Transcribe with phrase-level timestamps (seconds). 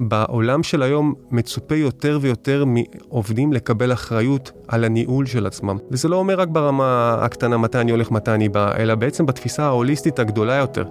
[0.00, 5.76] בעולם של היום מצופה יותר ויותר מעובדים לקבל אחריות על הניהול של עצמם.
[5.90, 9.64] וזה לא אומר רק ברמה הקטנה מתי אני הולך, מתי אני בא, אלא בעצם בתפיסה
[9.64, 10.84] ההוליסטית הגדולה יותר.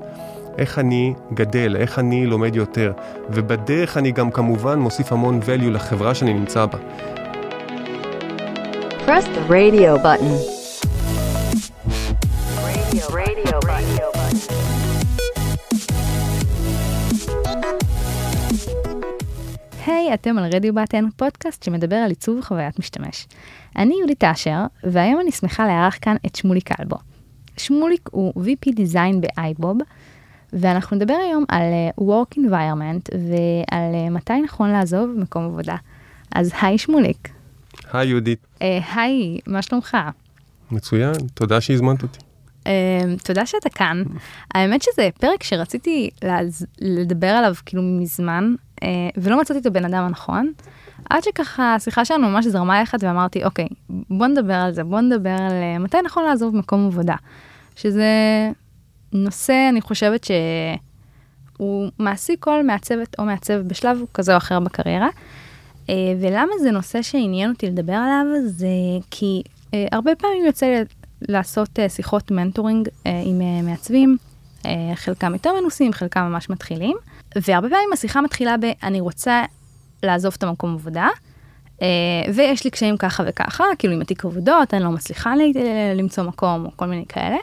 [0.58, 2.92] איך אני גדל, איך אני לומד יותר,
[3.30, 6.78] ובדרך אני גם כמובן מוסיף המון value לחברה שאני נמצא בה.
[9.06, 10.57] Press the radio button.
[20.08, 23.28] היי, אתם על רדיו בטן, פודקאסט שמדבר על עיצוב חוויית משתמש.
[23.76, 26.96] אני יהודית אשר, והיום אני שמחה לארח כאן את שמוליק אלבו.
[27.58, 29.84] שמוליק הוא VP Design ב-iBob,
[30.54, 31.64] ואנחנו נדבר היום על
[31.98, 35.76] uh, Work Environment ועל uh, מתי נכון לעזוב מקום עבודה.
[36.32, 37.30] אז היי שמוליק.
[37.94, 38.48] היי יהודית.
[38.62, 39.98] אה, היי, מה שלומך?
[40.72, 42.20] מצוין, תודה שהזמנת אותי.
[42.68, 44.04] Uh, תודה שאתה כאן.
[44.54, 46.10] האמת שזה פרק שרציתי
[46.82, 48.84] לדבר עליו כאילו מזמן, uh,
[49.18, 50.52] ולא מצאתי את הבן אדם הנכון.
[51.10, 55.30] עד שככה השיחה שלנו ממש זרמה יחד ואמרתי, אוקיי, בוא נדבר על זה, בוא נדבר
[55.30, 57.16] על uh, מתי נכון לעזוב מקום עבודה.
[57.76, 58.12] שזה
[59.14, 65.10] נושא, אני חושבת שהוא מעסיק כל מעצבת או מעצב בשלב כזה או אחר בקריירה.
[65.90, 68.26] אה, ולמה זה נושא שעניין אותי לדבר עליו?
[68.46, 68.68] זה
[69.12, 69.42] כי
[69.74, 70.76] אה, הרבה פעמים יוצא לי
[71.22, 74.18] לעשות אה, שיחות מנטורינג עם מעצבים,
[74.96, 76.98] חלקם יותר מנוסים, חלקם ממש מתחילים,
[77.36, 79.44] והרבה פעמים השיחה מתחילה ב, אני רוצה
[80.04, 81.08] לעזוב את המקום עבודה,
[82.34, 85.34] ויש לי קשיים ככה וככה, כאילו עם התיק עבודות, אני לא מצליחה
[85.96, 87.38] למצוא מקום או כל מיני כאלה.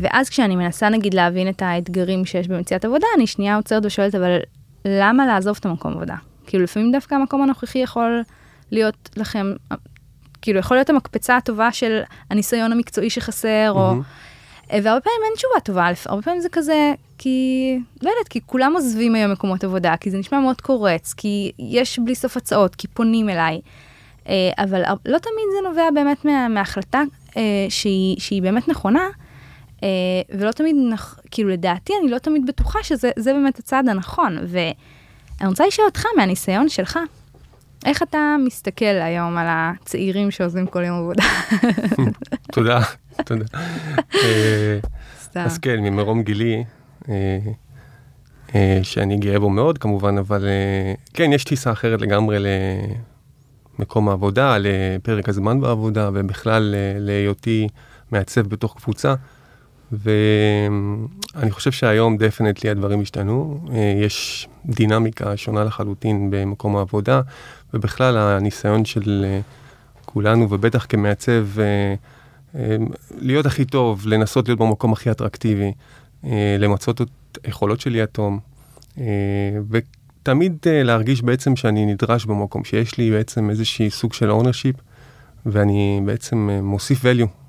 [0.00, 4.38] ואז כשאני מנסה נגיד להבין את האתגרים שיש במציאת עבודה, אני שנייה עוצרת ושואלת, אבל
[4.84, 6.16] למה לעזוב את המקום עבודה?
[6.46, 8.22] כאילו לפעמים דווקא המקום הנוכחי יכול
[8.70, 9.52] להיות לכם,
[10.42, 13.94] כאילו יכול להיות המקפצה הטובה של הניסיון המקצועי שחסר, או...
[14.72, 19.14] והרבה פעמים אין תשובה טובה, הרבה פעמים זה כזה, כי, לא יודעת, כי כולם עוזבים
[19.14, 23.28] היום מקומות עבודה, כי זה נשמע מאוד קורץ, כי יש בלי סוף הצעות, כי פונים
[23.28, 23.60] אליי.
[24.28, 27.02] אה, אבל לא תמיד זה נובע באמת מה, מההחלטה
[27.36, 29.08] אה, שהיא, שהיא באמת נכונה,
[29.82, 29.88] אה,
[30.30, 30.76] ולא תמיד,
[31.30, 34.38] כאילו לדעתי, אני לא תמיד בטוחה שזה באמת הצעד הנכון.
[34.46, 34.58] ו...
[35.40, 36.98] אני רוצה לשאול אותך מהניסיון שלך,
[37.84, 41.22] איך אתה מסתכל היום על הצעירים שעוזבים כל יום עבודה?
[42.54, 42.80] תודה,
[43.24, 43.44] תודה.
[44.14, 44.78] אה,
[45.34, 46.64] אז כן, ממרום גילי,
[47.08, 47.38] אה,
[48.54, 50.44] אה, שאני גאה בו מאוד כמובן, אבל
[51.14, 52.38] כן, יש טיסה אחרת לגמרי
[53.78, 57.68] למקום העבודה, לפרק הזמן בעבודה, ובכלל להיותי
[58.10, 59.14] מעצב בתוך קבוצה.
[59.92, 67.20] ואני חושב שהיום דפנטלי הדברים השתנו, אה, יש דינמיקה שונה לחלוטין במקום העבודה,
[67.74, 69.40] ובכלל הניסיון של אה,
[70.04, 72.76] כולנו, ובטח כמעצב, אה,
[73.18, 75.72] להיות הכי טוב, לנסות להיות במקום הכי אטרקטיבי,
[76.58, 77.08] למצות את
[77.44, 78.08] היכולות שלי עד
[79.70, 84.80] ותמיד להרגיש בעצם שאני נדרש במקום, שיש לי בעצם איזושהי סוג של ownership,
[85.46, 87.39] ואני בעצם מוסיף value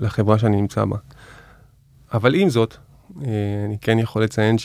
[0.00, 0.96] לחברה שאני נמצא בה.
[2.14, 2.76] אבל עם זאת,
[3.22, 3.28] אה,
[3.66, 4.56] אני כן יכול לציין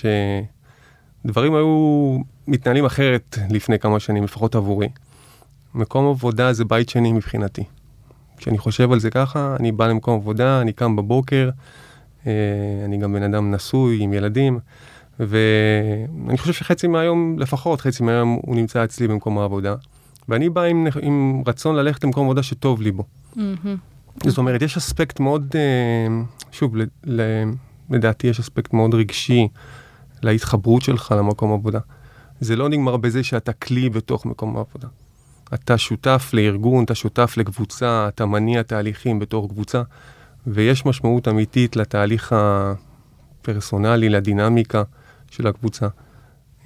[1.25, 4.89] שדברים היו מתנהלים אחרת לפני כמה שנים, לפחות עבורי.
[5.75, 7.63] מקום עבודה זה בית שני מבחינתי.
[8.37, 11.49] כשאני חושב על זה ככה, אני בא למקום עבודה, אני קם בבוקר,
[12.27, 12.31] אה,
[12.85, 14.59] אני גם בן אדם נשוי עם ילדים,
[15.19, 19.75] ואני חושב שחצי מהיום, לפחות חצי מהיום, הוא נמצא אצלי במקום העבודה.
[20.29, 23.03] ואני בא עם, עם רצון ללכת למקום עבודה שטוב לי בו.
[23.35, 23.39] Mm-hmm.
[24.23, 26.75] זאת אומרת, יש אספקט מאוד, אה, שוב,
[27.89, 29.47] לדעתי יש אספקט מאוד רגשי
[30.23, 31.79] להתחברות שלך למקום עבודה.
[32.39, 34.87] זה לא נגמר בזה שאתה כלי בתוך מקום העבודה.
[35.53, 39.81] אתה שותף לארגון, אתה שותף לקבוצה, אתה מניע תהליכים בתוך קבוצה,
[40.47, 42.35] ויש משמעות אמיתית לתהליך
[43.41, 44.83] הפרסונלי, לדינמיקה
[45.31, 45.87] של הקבוצה.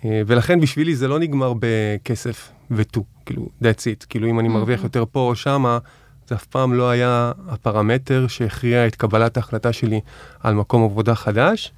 [0.05, 4.05] אה, ולכן בשבילי זה לא נגמר בכסף ותו, כאילו, that's it.
[4.09, 5.77] כאילו, אם אני מרוויח יותר פה או שמה,
[6.27, 10.01] זה אף פעם לא היה הפרמטר שהכריע את קבלת ההחלטה שלי
[10.43, 11.73] על מקום עבודה חדש.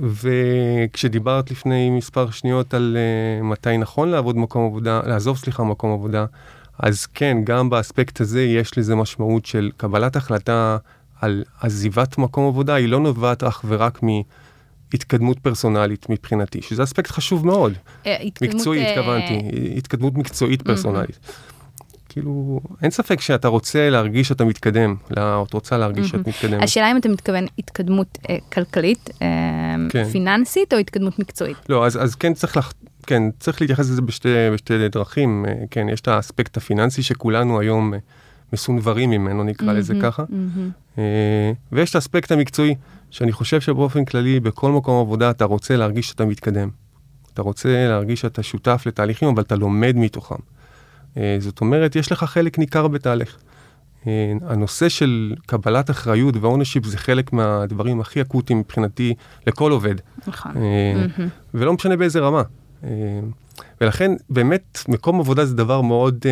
[0.00, 6.24] וכשדיברת לפני מספר שניות על uh, מתי נכון לעבוד מקום עבודה, לעזוב סליחה מקום עבודה,
[6.78, 10.76] אז כן, גם באספקט הזה יש לזה משמעות של קבלת החלטה
[11.20, 17.46] על עזיבת מקום עבודה, היא לא נובעת אך ורק מהתקדמות פרסונלית מבחינתי, שזה אספקט חשוב
[17.46, 17.72] מאוד.
[18.06, 21.18] אה, מקצועי התכוונתי, אה, התקדמות מקצועית פרסונלית.
[22.16, 26.62] כאילו, אין ספק שאתה רוצה להרגיש שאתה מתקדם, את רוצה להרגיש שאת מתקדמת.
[26.62, 29.26] השאלה אם אתה מתכוון התקדמות אה, כלכלית, אה,
[29.88, 30.04] כן.
[30.04, 31.56] פיננסית, או התקדמות מקצועית?
[31.68, 32.72] לא, אז, אז כן צריך לח...
[33.06, 35.44] כן, צריך להתייחס לזה בשתי, בשתי דרכים.
[35.48, 37.98] אה, כן, יש את האספקט הפיננסי שכולנו היום אה,
[38.52, 40.24] מסונברים ממנו, נקרא לזה ככה.
[40.98, 42.74] אה, ויש את האספקט המקצועי,
[43.10, 46.68] שאני חושב שבאופן כללי, בכל מקום עבודה אתה רוצה להרגיש שאתה מתקדם.
[47.34, 50.55] אתה רוצה להרגיש שאתה שותף לתהליכים, אבל אתה לומד מתוכם.
[51.16, 53.36] אה, זאת אומרת, יש לך חלק ניכר בתהליך.
[54.06, 59.14] אה, הנושא של קבלת אחריות ו ownership זה חלק מהדברים הכי אקוטיים מבחינתי
[59.46, 59.94] לכל עובד.
[60.26, 60.52] נכון.
[60.52, 61.22] Mm-hmm.
[61.54, 62.42] ולא משנה באיזה רמה.
[63.80, 66.26] ולכן באמת מקום עבודה זה דבר מאוד,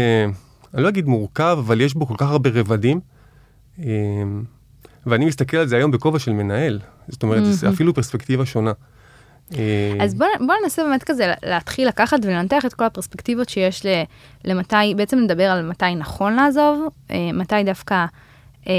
[0.75, 3.01] אני לא אגיד מורכב, אבל יש בו כל כך הרבה רבדים.
[5.07, 7.47] ואני מסתכל על זה היום בכובע של מנהל, זאת אומרת, mm-hmm.
[7.47, 8.73] זה אפילו פרספקטיבה שונה.
[10.01, 13.89] אז בוא, בוא ננסה באמת כזה להתחיל לקחת ולנתח את כל הפרספקטיבות שיש ל,
[14.45, 18.05] למתי, בעצם נדבר על מתי נכון לעזוב, אה, מתי דווקא
[18.69, 18.73] אה,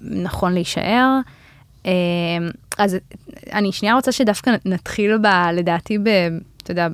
[0.00, 1.18] נכון להישאר.
[1.86, 1.92] אה,
[2.78, 2.96] אז
[3.52, 6.08] אני שנייה רוצה שדווקא נתחיל ב, לדעתי, ב,
[6.62, 6.88] אתה יודע,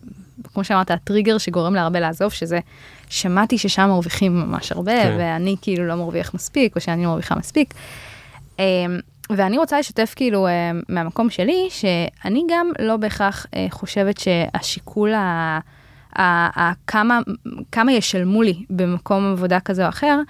[0.55, 2.59] כמו שאמרת, הטריגר שגורם להרבה לעזוב, שזה
[3.09, 5.17] שמעתי ששם מרוויחים ממש הרבה, כן.
[5.19, 7.75] ואני כאילו לא מרוויח מספיק, או שאני לא מרוויחה מספיק.
[9.31, 15.61] ואני רוצה לשתף כאילו אה, מהמקום שלי, שאני גם לא בהכרח אה, חושבת שהשיקול ה...
[16.87, 17.21] כמה,
[17.73, 20.21] כמה ישלמו לי במקום עבודה כזה או אחר,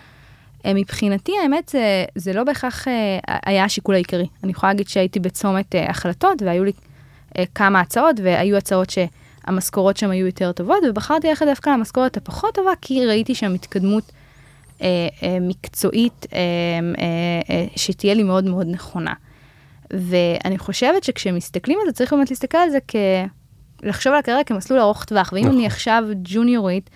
[0.67, 2.87] אה, מבחינתי האמת זה, זה לא בהכרח
[3.47, 4.27] היה השיקול העיקרי.
[4.45, 6.73] אני יכולה להגיד שהייתי בצומת החלטות והיו לי
[7.55, 12.73] כמה הצעות והיו הצעות שהמשכורות שם היו יותר טובות ובחרתי ללכת דווקא למשכורת הפחות טובה
[12.81, 14.13] כי ראיתי שם התקדמות
[15.41, 16.39] מקצועית אה,
[16.99, 19.13] אה, אה, שתהיה לי מאוד מאוד נכונה.
[19.91, 22.97] ואני חושבת שכשמסתכלים על זה, צריך באמת להסתכל על זה כ...
[23.83, 25.57] לחשוב על הקריירה כמסלול ארוך טווח, ואם נכון.
[25.57, 26.91] אני עכשיו ג'וניורית,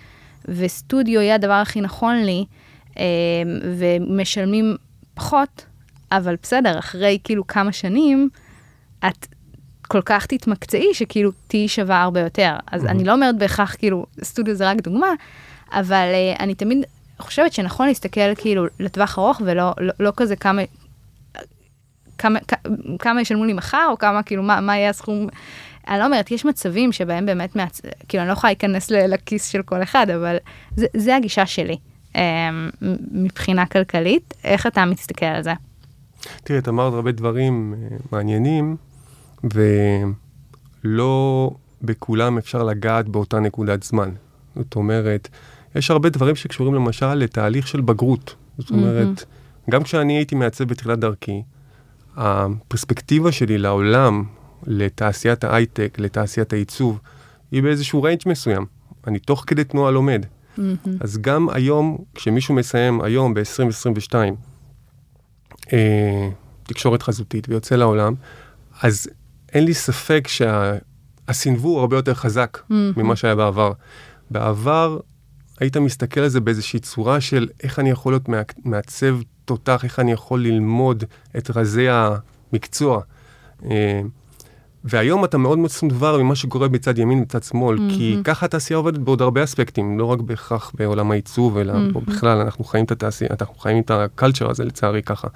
[0.45, 2.45] וסטודיו יהיה הדבר הכי נכון לי,
[2.97, 3.03] אה,
[3.77, 4.75] ומשלמים
[5.13, 5.65] פחות,
[6.11, 8.29] אבל בסדר, אחרי כאילו כמה שנים,
[9.07, 9.27] את
[9.87, 12.55] כל כך תתמקצעי, שכאילו תהיי שווה הרבה יותר.
[12.71, 12.89] אז mm-hmm.
[12.89, 15.07] אני לא אומרת בהכרח, כאילו, סטודיו זה רק דוגמה,
[15.71, 16.77] אבל אה, אני תמיד
[17.23, 20.61] חושבת שנכון להסתכל כאילו לטווח ארוך ולא לא, לא כזה כמה,
[22.17, 22.39] כמה,
[22.99, 25.27] כמה ישלמו לי מחר, או כמה, כאילו, מה, מה יהיה הסכום.
[25.87, 27.81] אני לא אומרת, יש מצבים שבהם באמת, מעצ...
[28.07, 30.37] כאילו, אני לא יכולה להיכנס לכיס של כל אחד, אבל
[30.75, 31.77] זה, זה הגישה שלי
[32.15, 32.69] אמ,
[33.11, 34.33] מבחינה כלכלית.
[34.43, 35.53] איך אתה מסתכל על זה?
[36.43, 38.75] תראי, את אמרת הרבה דברים אה, מעניינים,
[40.83, 44.09] ולא בכולם אפשר לגעת באותה נקודת זמן.
[44.55, 45.29] זאת אומרת,
[45.75, 48.35] יש הרבה דברים שקשורים למשל לתהליך של בגרות.
[48.57, 49.71] זאת אומרת, mm-hmm.
[49.71, 51.43] גם כשאני הייתי מעצב בתחילת דרכי,
[52.15, 54.23] הפרספקטיבה שלי לעולם,
[54.67, 56.99] לתעשיית ההייטק, לתעשיית העיצוב,
[57.51, 58.65] היא באיזשהו ריינג' מסוים.
[59.07, 60.25] אני תוך כדי תנועה לומד.
[60.25, 60.89] Mm-hmm.
[60.99, 64.15] אז גם היום, כשמישהו מסיים היום ב-2022
[65.73, 66.29] אה,
[66.63, 68.13] תקשורת חזותית ויוצא לעולם,
[68.81, 69.07] אז
[69.53, 72.73] אין לי ספק שהסנוור הרבה יותר חזק mm-hmm.
[72.97, 73.71] ממה שהיה בעבר.
[74.31, 74.99] בעבר
[75.59, 78.29] היית מסתכל על זה באיזושהי צורה של איך אני יכול להיות
[78.65, 81.03] מעצב תותח, איך אני יכול ללמוד
[81.37, 83.01] את רזי המקצוע.
[83.65, 84.01] אה,
[84.83, 87.93] והיום אתה מאוד מסונדבר ממה שקורה בצד ימין ובצד שמאל, mm-hmm.
[87.93, 91.99] כי ככה התעשייה עובדת בעוד הרבה אספקטים, לא רק בהכרח בעולם העיצוב, אלא mm-hmm.
[91.99, 95.27] בכלל אנחנו חיים את התעשייה, אנחנו חיים את הקלצ'ר הזה לצערי ככה.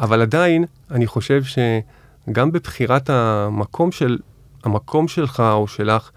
[0.00, 4.18] אבל עדיין, אני חושב שגם בבחירת המקום של,
[4.64, 6.10] המקום שלך או שלך,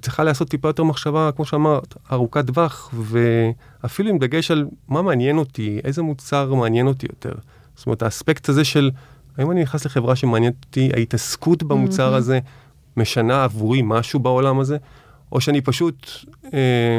[0.00, 5.38] צריכה לעשות טיפה יותר מחשבה, כמו שאמרת, ארוכת טווח, ואפילו עם דגש על מה מעניין
[5.38, 7.32] אותי, איזה מוצר מעניין אותי יותר.
[7.76, 8.90] זאת אומרת, האספקט הזה של,
[9.38, 12.16] האם אני נכנס לחברה שמעניינת אותי, ההתעסקות במוצר mm-hmm.
[12.16, 12.38] הזה
[12.96, 14.76] משנה עבורי משהו בעולם הזה,
[15.32, 16.10] או שאני פשוט
[16.54, 16.98] אה,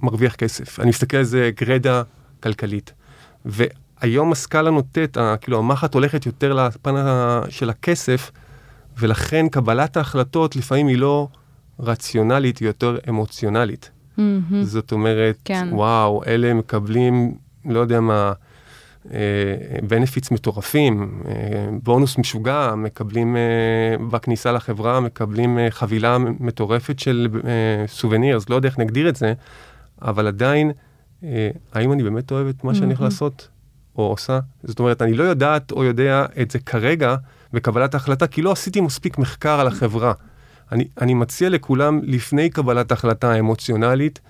[0.00, 0.80] מרוויח כסף.
[0.80, 2.02] אני מסתכל על זה גרדה
[2.42, 2.92] כלכלית.
[3.44, 6.94] והיום הסקאלה נוטט, כאילו המחט הולכת יותר לפן
[7.48, 8.30] של הכסף,
[8.98, 11.28] ולכן קבלת ההחלטות לפעמים היא לא...
[11.80, 13.90] רציונלית, היא יותר אמוציונלית.
[14.18, 14.20] Mm-hmm.
[14.62, 15.68] זאת אומרת, כן.
[15.72, 18.32] וואו, אלה מקבלים, לא יודע מה,
[19.88, 21.32] בנפיץ אה, מטורפים, אה,
[21.82, 27.28] בונוס משוגע, מקבלים אה, בכניסה לחברה, מקבלים חבילה מטורפת של
[27.86, 29.32] סובנירס, לא יודע איך נגדיר את זה,
[30.02, 30.72] אבל עדיין,
[31.72, 32.74] האם אני באמת אוהב את מה.
[32.74, 33.48] שאני הולך לעשות
[33.96, 34.38] או עושה?
[34.64, 37.16] זאת אומרת, אני לא יודעת או יודע את זה כרגע
[37.52, 40.12] בקבלת ההחלטה, כי לא עשיתי מספיק מחקר על החברה.
[40.74, 44.20] אני, אני מציע לכולם, לפני קבלת החלטה אמוציונלית,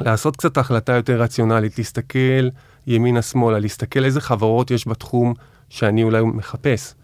[0.00, 2.48] לעשות קצת החלטה יותר רציונלית, להסתכל
[2.86, 5.34] ימינה-שמאלה, להסתכל איזה חברות יש בתחום
[5.68, 6.94] שאני אולי מחפש.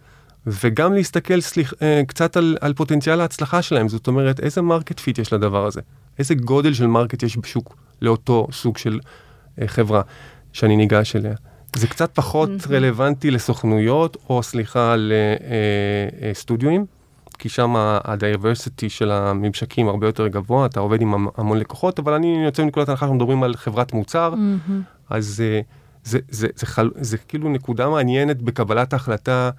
[0.46, 5.18] וגם להסתכל סליחה, אה, קצת על, על פוטנציאל ההצלחה שלהם, זאת אומרת, איזה market fit
[5.18, 5.80] יש לדבר הזה?
[6.18, 9.00] איזה גודל של market יש בשוק לאותו סוג של
[9.60, 10.02] אה, חברה
[10.52, 11.34] שאני ניגש אליה?
[11.76, 14.94] זה קצת פחות רלוונטי לסוכנויות, או סליחה,
[16.22, 16.80] לסטודיואים.
[16.80, 17.01] אה,
[17.42, 22.44] כי שם ה-diversity של הממשקים הרבה יותר גבוה, אתה עובד עם המון לקוחות, אבל אני
[22.44, 24.72] יוצא מנקודת הנחה שאנחנו מדברים על חברת מוצר, mm-hmm.
[25.10, 25.60] אז זה,
[26.04, 29.50] זה, זה, זה, זה, זה כאילו נקודה מעניינת בקבלת ההחלטה,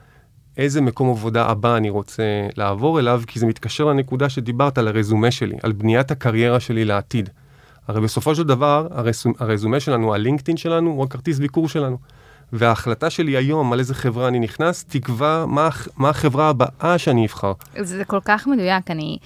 [0.58, 2.24] איזה מקום עבודה הבא אני רוצה
[2.58, 7.30] לעבור אליו, כי זה מתקשר לנקודה שדיברת על הרזומה שלי, על בניית הקריירה שלי לעתיד.
[7.88, 8.88] הרי בסופו של דבר,
[9.40, 11.98] הרזומה שלנו, הלינקדאין שלנו, הוא הכרטיס ביקור שלנו.
[12.54, 17.54] וההחלטה שלי היום על איזה חברה אני נכנס, תקבע מה, מה החברה הבאה שאני אבחר.
[17.80, 19.18] זה כל כך מדויק, אני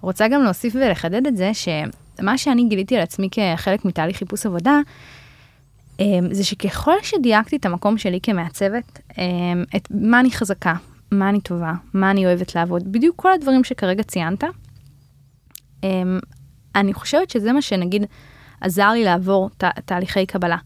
[0.00, 4.80] רוצה גם להוסיף ולחדד את זה, שמה שאני גיליתי על עצמי כחלק מתהליך חיפוש עבודה,
[6.00, 10.74] אמ, זה שככל שדייקתי את המקום שלי כמעצבת, אמ, את מה אני חזקה,
[11.12, 14.44] מה אני טובה, מה אני אוהבת לעבוד, בדיוק כל הדברים שכרגע ציינת,
[15.82, 16.18] אמ,
[16.74, 18.06] אני חושבת שזה מה שנגיד
[18.60, 20.56] עזר לי לעבור ת, תהליכי קבלה.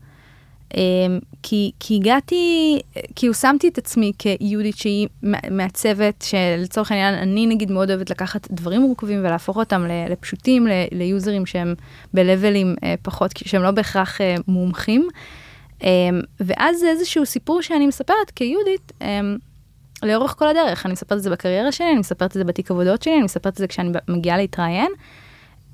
[1.43, 2.79] כי, כי הגעתי,
[3.17, 5.09] כאילו שמתי את עצמי כיהודית שהיא
[5.51, 11.75] מעצבת, שלצורך העניין אני נגיד מאוד אוהבת לקחת דברים מורכבים ולהפוך אותם לפשוטים, ליוזרים שהם
[12.15, 15.09] בלבלים אה, פחות, שהם לא בהכרח אה, מומחים.
[15.85, 15.89] אה,
[16.41, 18.93] ואז זה איזשהו סיפור שאני מספרת כיהודית.
[20.03, 23.03] לאורך כל הדרך, אני מספרת את זה בקריירה שלי, אני מספרת את זה בתיק עבודות
[23.03, 24.93] שלי, אני מספרת את זה כשאני מגיעה להתראיין,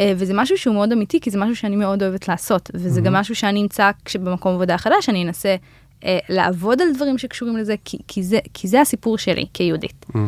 [0.02, 3.04] וזה משהו שהוא מאוד אמיתי, כי זה משהו שאני מאוד אוהבת לעשות, וזה mm-hmm.
[3.04, 5.56] גם משהו שאני אמצא כשבמקום עבודה חדש, אני אנסה
[6.04, 10.06] אה, לעבוד על דברים שקשורים לזה, כי, כי, זה, כי זה הסיפור שלי כיהודית.
[10.10, 10.18] Mm-hmm.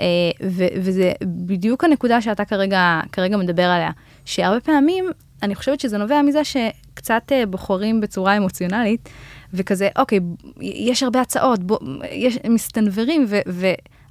[0.00, 0.06] אה,
[0.42, 3.90] ו, וזה בדיוק הנקודה שאתה כרגע, כרגע מדבר עליה,
[4.24, 5.04] שהרבה פעמים
[5.42, 9.08] אני חושבת שזה נובע מזה שקצת אה, בוחרים בצורה אמוציונלית,
[9.54, 10.20] וכזה, אוקיי,
[10.60, 11.78] יש הרבה הצעות, בוא,
[12.12, 13.66] יש מסתנוורים, ו, ו,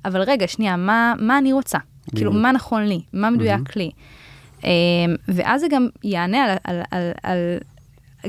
[0.06, 1.78] אבל רגע, שנייה, מה, מה אני רוצה?
[1.78, 2.16] Mm-hmm.
[2.16, 3.02] כאילו, מה נכון לי?
[3.14, 3.80] מה מדויק mm-hmm.
[3.80, 3.92] לי?
[4.64, 4.70] אה,
[5.28, 7.58] ואז זה גם יענה על, על, על, על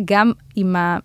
[0.04, 0.98] גם אם ה...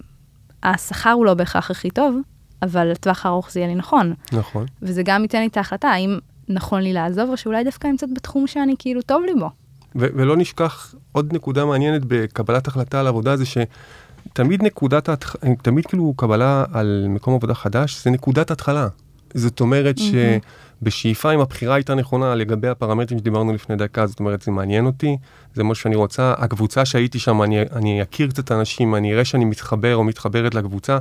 [0.63, 2.17] השכר הוא לא בהכרח הכי טוב,
[2.61, 4.13] אבל לטווח הארוך זה יהיה לי נכון.
[4.31, 4.65] נכון.
[4.81, 8.47] וזה גם ייתן לי את ההחלטה, האם נכון לי לעזוב, או שאולי דווקא נמצאת בתחום
[8.47, 9.49] שאני כאילו טוב לי בו.
[9.95, 15.35] ו- ולא נשכח עוד נקודה מעניינת בקבלת החלטה על עבודה, זה שתמיד נקודת, ההתח...
[15.61, 18.87] תמיד כאילו קבלה על מקום עבודה חדש, זה נקודת התחלה.
[19.33, 20.70] זאת אומרת mm-hmm.
[20.81, 25.17] שבשאיפה אם הבחירה הייתה נכונה לגבי הפרמטרים שדיברנו לפני דקה, זאת אומרת זה מעניין אותי,
[25.53, 29.45] זה מה שאני רוצה, הקבוצה שהייתי שם, אני, אני אכיר קצת אנשים, אני אראה שאני
[29.45, 30.97] מתחבר או מתחברת לקבוצה,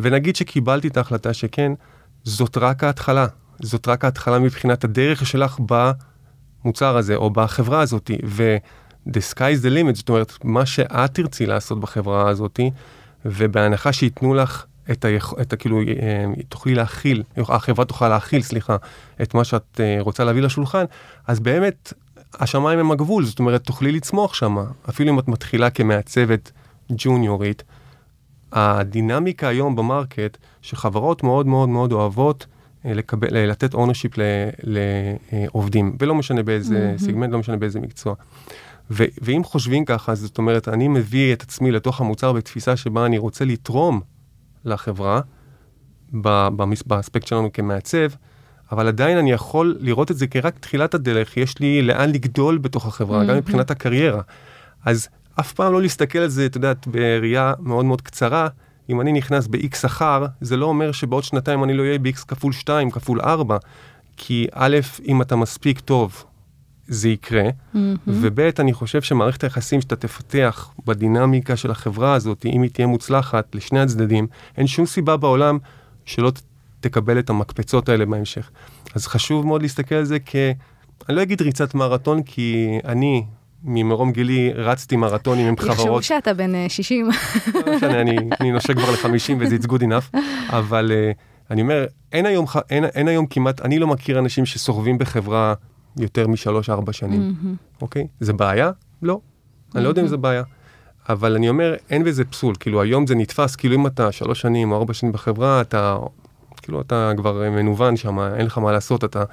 [0.00, 1.72] ונגיד שקיבלתי את ההחלטה שכן,
[2.24, 3.26] זאת רק ההתחלה,
[3.62, 5.58] זאת רק ההתחלה מבחינת הדרך שלך
[6.64, 11.46] במוצר הזה או בחברה הזאת, ו-the sky is the limit, זאת אומרת, מה שאת תרצי
[11.46, 12.60] לעשות בחברה הזאת,
[13.24, 15.32] ובהנחה שייתנו לך את, היכ...
[15.40, 15.56] את ה...
[15.56, 18.76] כאילו, אה, תוכלי להכיל, החברה תוכל להכיל, סליחה,
[19.22, 20.84] את מה שאת אה, רוצה להביא לשולחן,
[21.26, 21.92] אז באמת,
[22.34, 24.56] השמיים הם הגבול, זאת אומרת, תוכלי לצמוח שם.
[24.88, 26.52] אפילו אם את מתחילה כמעצבת
[26.90, 27.62] ג'וניורית,
[28.52, 32.46] הדינמיקה היום ב market, שחברות מאוד מאוד מאוד אוהבות
[32.86, 34.12] אה, לקבל, לתת ownership
[34.62, 37.02] לעובדים, ולא משנה באיזה mm-hmm.
[37.02, 38.14] segment, לא משנה באיזה מקצוע.
[38.90, 43.18] ו- ואם חושבים ככה, זאת אומרת, אני מביא את עצמי לתוך המוצר בתפיסה שבה אני
[43.18, 44.00] רוצה לתרום
[44.66, 45.20] לחברה,
[46.86, 48.08] באספקט שלנו כמעצב,
[48.72, 52.86] אבל עדיין אני יכול לראות את זה כרק תחילת הדרך, יש לי לאן לגדול בתוך
[52.86, 53.26] החברה, mm-hmm.
[53.26, 54.22] גם מבחינת הקריירה.
[54.84, 55.08] אז
[55.40, 58.48] אף פעם לא להסתכל על זה, את יודעת, בראייה מאוד מאוד קצרה.
[58.88, 62.52] אם אני נכנס ב-X שכר, זה לא אומר שבעוד שנתיים אני לא אהיה ב-X כפול
[62.52, 63.56] 2, כפול 4.
[64.16, 66.24] כי א', אם אתה מספיק טוב,
[66.88, 67.78] זה יקרה, mm-hmm.
[68.06, 73.54] וב', אני חושב שמערכת היחסים שאתה תפתח בדינמיקה של החברה הזאת, אם היא תהיה מוצלחת
[73.54, 74.26] לשני הצדדים,
[74.56, 75.58] אין שום סיבה בעולם
[76.04, 76.32] שלא
[76.80, 78.50] תקבל את המקפצות האלה בהמשך.
[78.94, 80.36] אז חשוב מאוד להסתכל על זה כ...
[81.08, 83.24] אני לא אגיד ריצת מרתון, כי אני,
[83.64, 85.78] ממרום גילי, רצתי מרתונים עם חברות.
[85.78, 87.10] יחשבו שאתה בן 60.
[87.10, 87.16] אה,
[87.66, 91.86] לא משנה, אני, אני נושק כבר ל-50 וזה it's good enough, אבל uh, אני אומר,
[92.12, 95.54] אין היום, אין, אין היום כמעט, אני לא מכיר אנשים שסוחבים בחברה
[95.98, 97.82] יותר משלוש-ארבע שנים, mm-hmm.
[97.82, 98.06] אוקיי?
[98.20, 98.70] זה בעיה?
[99.02, 99.14] לא.
[99.14, 99.76] Mm-hmm.
[99.76, 100.42] אני לא יודע אם זה בעיה.
[101.08, 102.54] אבל אני אומר, אין בזה פסול.
[102.60, 105.98] כאילו, היום זה נתפס, כאילו אם אתה שלוש שנים או ארבע שנים בחברה, אתה,
[106.62, 109.24] כאילו, אתה כבר מנוון שם, אין לך מה לעשות, אתה,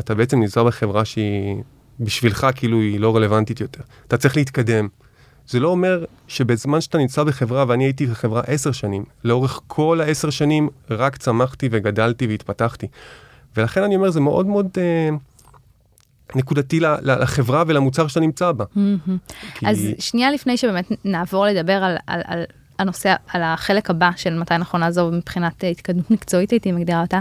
[0.00, 1.62] אתה בעצם נמצא בחברה שהיא,
[2.00, 3.82] בשבילך, כאילו, היא לא רלוונטית יותר.
[4.08, 4.88] אתה צריך להתקדם.
[5.48, 10.30] זה לא אומר שבזמן שאתה נמצא בחברה, ואני הייתי בחברה עשר שנים, לאורך כל העשר
[10.30, 12.86] שנים רק צמחתי וגדלתי והתפתחתי.
[13.56, 14.68] ולכן אני אומר, זה מאוד מאוד...
[14.78, 15.08] אה,
[16.34, 18.64] נקודתי לחברה ולמוצר שאתה נמצא בה.
[19.54, 19.66] כי...
[19.66, 22.44] אז שנייה לפני שבאמת נעבור לדבר על, על, על
[22.78, 27.18] הנושא, על החלק הבא של מתי נכון לעזוב מבחינת התקדמות מקצועית, הייתי מגדירה אותה,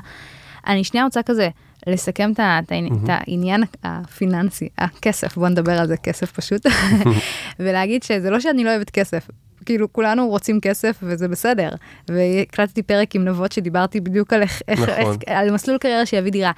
[0.68, 1.50] אני שנייה רוצה כזה
[1.88, 6.66] לסכם את העניין הפיננסי, הכסף, בוא נדבר על זה, כסף פשוט,
[7.60, 9.28] ולהגיד שזה לא שאני לא אוהבת כסף,
[9.66, 11.70] כאילו כולנו רוצים כסף וזה בסדר.
[12.10, 14.90] והקלטתי פרק עם נבות שדיברתי בדיוק על איך, נכון.
[14.90, 16.52] איך, על מסלול קריירה שיביא דירה.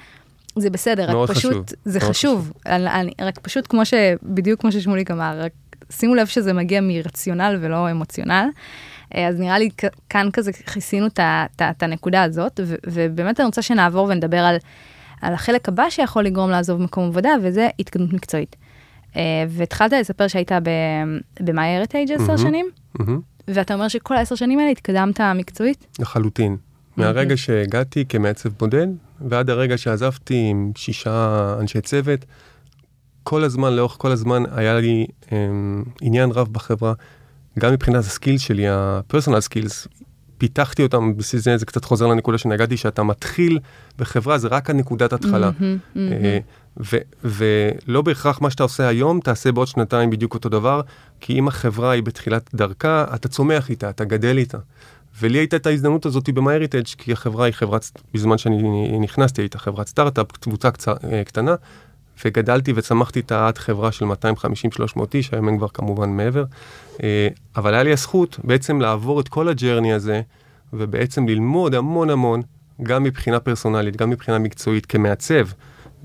[0.56, 1.64] זה בסדר, רק פשוט, חשוב.
[1.84, 3.94] זה חשוב, אני, אני, רק פשוט כמו ש...
[4.22, 5.52] בדיוק כמו ששמוליק אמר, רק
[5.90, 8.48] שימו לב שזה מגיע מרציונל ולא אמוציונל.
[9.14, 9.68] אה, אז נראה לי
[10.10, 14.56] כאן כזה כיסינו את הנקודה הזאת, ובאמת אני רוצה שנעבור ונדבר על,
[15.20, 18.56] על החלק הבא שיכול לגרום לעזוב מקום עבודה, וזה התקדמות מקצועית.
[19.12, 19.16] Uh,
[19.48, 22.66] והתחלת לספר שהיית ב-MyHeritage עשר שנים,
[22.98, 23.10] mm-hmm.
[23.48, 25.86] ואתה אומר שכל העשר שנים האלה התקדמת מקצועית?
[25.98, 26.56] לחלוטין.
[26.96, 28.86] מהרגע שהגעתי כמעצב בודד,
[29.30, 32.24] ועד הרגע שעזבתי עם שישה אנשי צוות,
[33.22, 35.30] כל הזמן, לאורך כל הזמן, היה לי um,
[36.00, 36.92] עניין רב בחברה,
[37.58, 39.88] גם מבחינת הסקילס שלי, ה-personal skills,
[40.38, 43.58] פיתחתי אותם, בסיס זה, זה קצת חוזר לנקודה שנגעתי, שאתה מתחיל
[43.98, 45.50] בחברה, זה רק הנקודת התחלה.
[45.50, 46.84] Mm-hmm, mm-hmm.
[46.92, 50.80] ו- ולא בהכרח מה שאתה עושה היום, תעשה בעוד שנתיים בדיוק אותו דבר,
[51.20, 54.58] כי אם החברה היא בתחילת דרכה, אתה צומח איתה, אתה גדל איתה.
[55.20, 59.88] ולי הייתה את ההזדמנות הזאת ב-MyHeritage, כי החברה היא חברת, בזמן שאני נכנסתי, הייתה חברת
[59.88, 60.88] סטארט-אפ, קבוצה קצ...
[60.88, 61.54] אה, קטנה,
[62.24, 66.44] וגדלתי וצמחתי את עד חברה של 250-300 איש, היום הם כבר כמובן מעבר.
[67.02, 70.22] אה, אבל היה לי הזכות בעצם לעבור את כל הג'רני הזה,
[70.72, 72.42] ובעצם ללמוד המון המון,
[72.82, 75.48] גם מבחינה פרסונלית, גם מבחינה מקצועית, כמעצב.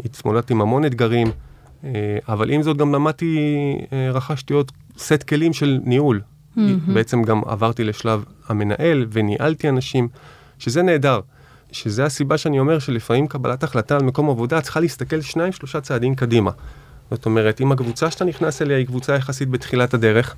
[0.05, 1.27] התמודדתי עם המון אתגרים,
[1.83, 3.37] אה, אבל עם זאת גם למדתי,
[4.13, 6.21] רכשתי עוד סט כלים של ניהול.
[6.57, 6.91] Mm-hmm.
[6.93, 10.07] בעצם גם עברתי לשלב המנהל וניהלתי אנשים,
[10.59, 11.19] שזה נהדר.
[11.71, 16.15] שזה הסיבה שאני אומר שלפעמים קבלת החלטה על מקום עבודה צריכה להסתכל שניים שלושה צעדים
[16.15, 16.51] קדימה.
[17.11, 20.35] זאת אומרת, אם הקבוצה שאתה נכנס אליה היא קבוצה יחסית בתחילת הדרך,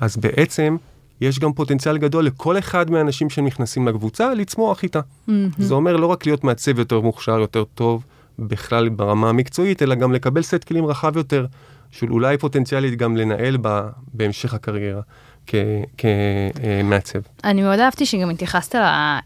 [0.00, 0.76] אז בעצם
[1.20, 5.00] יש גם פוטנציאל גדול לכל אחד מהאנשים שנכנסים לקבוצה לצמוח איתה.
[5.00, 5.32] Mm-hmm.
[5.58, 8.04] זה אומר לא רק להיות מעצב יותר מוכשר, יותר טוב,
[8.38, 11.46] בכלל ברמה המקצועית, אלא גם לקבל סט כלים רחב יותר,
[11.90, 15.00] של אולי פוטנציאלית גם לנהל בה בהמשך הקריירה.
[15.46, 17.18] כמעצב.
[17.44, 19.18] אני מאוד אהבתי שגם התייחסת אה,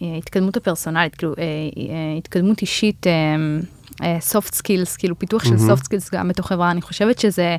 [0.00, 3.06] להתקדמות הפרסונלית, כאילו אה, אה, התקדמות אישית,
[4.00, 7.56] soft skills, כאילו פיתוח של soft skills גם בתוך חברה, אני חושבת שזה...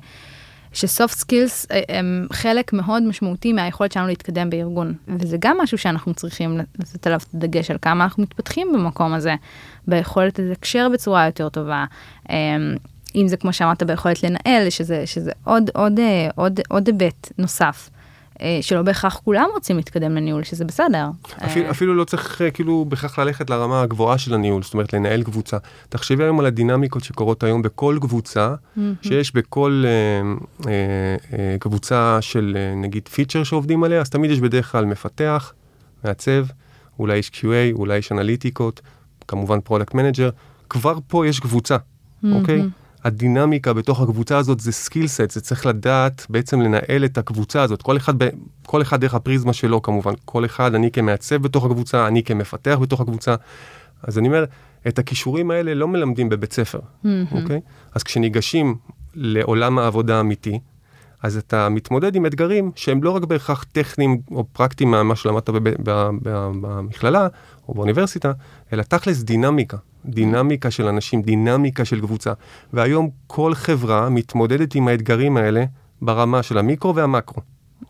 [0.75, 6.57] שסופט סקילס הם חלק מאוד משמעותי מהיכולת שלנו להתקדם בארגון, וזה גם משהו שאנחנו צריכים
[6.79, 9.35] לתת עליו דגש על כמה אנחנו מתפתחים במקום הזה,
[9.87, 11.85] ביכולת לתקשר בצורה יותר טובה,
[13.15, 17.89] אם זה כמו שאמרת ביכולת לנהל, שזה, שזה עוד, עוד, אה, עוד, עוד היבט נוסף.
[18.41, 21.09] אה, שלא בהכרח כולם רוצים להתקדם לניהול, שזה בסדר.
[21.45, 25.23] אפילו, אפילו לא צריך אה, כאילו בהכרח ללכת לרמה הגבוהה של הניהול, זאת אומרת לנהל
[25.23, 25.57] קבוצה.
[25.89, 28.55] תחשבי היום על הדינמיקות שקורות היום בכל קבוצה.
[29.01, 29.91] שיש בכל אה,
[30.67, 35.53] אה, אה, קבוצה של אה, נגיד פיצ'ר שעובדים עליה, אז תמיד יש בדרך כלל מפתח,
[36.03, 36.45] מעצב,
[36.99, 38.81] אולי יש QA, אולי יש אנליטיקות,
[39.27, 40.29] כמובן product manager,
[40.69, 41.77] כבר פה יש קבוצה.
[42.31, 42.61] אוקיי?
[43.03, 47.81] הדינמיקה בתוך הקבוצה הזאת זה skill set, זה צריך לדעת בעצם לנהל את הקבוצה הזאת,
[47.81, 48.29] כל אחד, ב,
[48.65, 53.01] כל אחד דרך הפריזמה שלו כמובן, כל אחד, אני כמעצב בתוך הקבוצה, אני כמפתח בתוך
[53.01, 53.35] הקבוצה.
[54.03, 54.45] אז אני אומר,
[54.87, 56.79] את הכישורים האלה לא מלמדים בבית ספר.
[57.31, 57.61] אוקיי?
[57.93, 58.75] אז כשניגשים
[59.15, 60.59] לעולם העבודה האמיתי,
[61.23, 65.49] אז אתה מתמודד עם אתגרים שהם לא רק בהכרח טכניים או פרקטיים ממה שלמדת
[66.61, 67.27] במכללה
[67.67, 68.31] או באוניברסיטה,
[68.73, 69.77] אלא תכלס דינמיקה.
[70.05, 72.33] דינמיקה של אנשים, דינמיקה של קבוצה.
[72.73, 75.65] והיום כל חברה מתמודדת עם האתגרים האלה
[76.01, 77.41] ברמה של המיקרו והמקרו.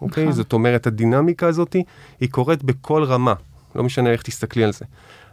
[0.01, 0.23] אוקיי?
[0.23, 0.35] נכון.
[0.35, 1.75] זאת אומרת, הדינמיקה הזאת
[2.19, 3.33] היא קורית בכל רמה,
[3.75, 4.85] לא משנה איך תסתכלי על זה.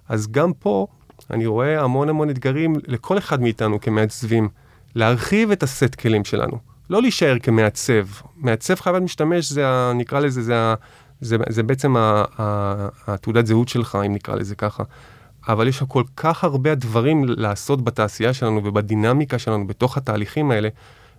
[0.09, 0.87] אז גם פה
[1.31, 4.49] אני רואה המון המון אתגרים לכל אחד מאיתנו כמעצבים,
[4.95, 6.59] להרחיב את הסט כלים שלנו,
[6.91, 8.07] לא להישאר כמעצב.
[8.37, 10.75] מעצב חייבת משתמש, זה ה, נקרא לזה, זה, ה,
[11.21, 11.95] זה, זה בעצם
[13.07, 14.83] התעודת זהות שלך, אם נקרא לזה ככה.
[15.49, 20.69] אבל יש כל כך הרבה דברים לעשות בתעשייה שלנו ובדינמיקה שלנו בתוך התהליכים האלה,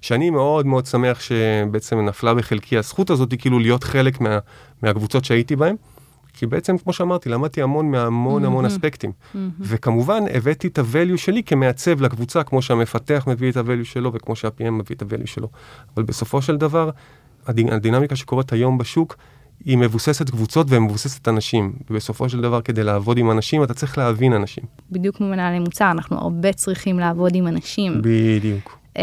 [0.01, 4.39] שאני מאוד מאוד שמח שבעצם נפלה בחלקי הזכות הזאת, כאילו להיות חלק מה,
[4.84, 5.75] מהקבוצות שהייתי בהן.
[6.34, 9.12] כי בעצם, כמו שאמרתי, למדתי המון מהמון המון אספקטים.
[9.60, 14.71] וכמובן, הבאתי את הvalue שלי כמעצב לקבוצה, כמו שהמפתח מביא את הvalue שלו, וכמו שה-PM
[14.71, 15.47] מביא את הvalue שלו.
[15.95, 16.89] אבל בסופו של דבר,
[17.47, 19.15] הדינמיקה שקורית היום בשוק,
[19.65, 21.74] היא מבוססת קבוצות ומבוססת אנשים.
[21.89, 24.63] ובסופו של דבר, כדי לעבוד עם אנשים, אתה צריך להבין אנשים.
[24.91, 28.02] בדיוק כמו מנהלי מוצר, אנחנו הרבה צריכים לעבוד עם אנשים.
[28.02, 28.78] בדיוק.
[28.95, 29.00] Uh,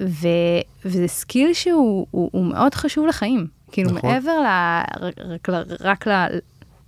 [0.00, 3.46] ו- וזה סקיל שהוא הוא, הוא מאוד חשוב לחיים.
[3.72, 4.10] כאילו נכון.
[4.10, 4.46] מעבר ל...
[5.34, 5.48] רק,
[5.80, 6.26] רק ל...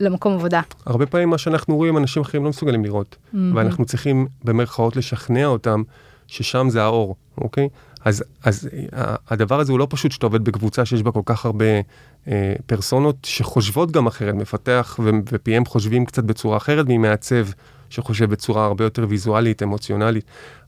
[0.00, 0.60] למקום עבודה.
[0.86, 3.16] הרבה פעמים מה שאנחנו רואים, אנשים אחרים לא מסוגלים לראות.
[3.16, 3.36] Mm-hmm.
[3.54, 5.82] ואנחנו צריכים במרכאות לשכנע אותם
[6.26, 7.68] ששם זה האור, אוקיי?
[8.04, 8.68] אז, אז
[9.28, 11.64] הדבר הזה הוא לא פשוט שאתה עובד בקבוצה שיש בה כל כך הרבה
[12.66, 17.46] פרסונות שחושבות גם אחרת, מפתח ו-PM חושבים קצת בצורה אחרת ממעצב
[17.90, 20.24] שחושב בצורה הרבה יותר ויזואלית, אמוציונלית.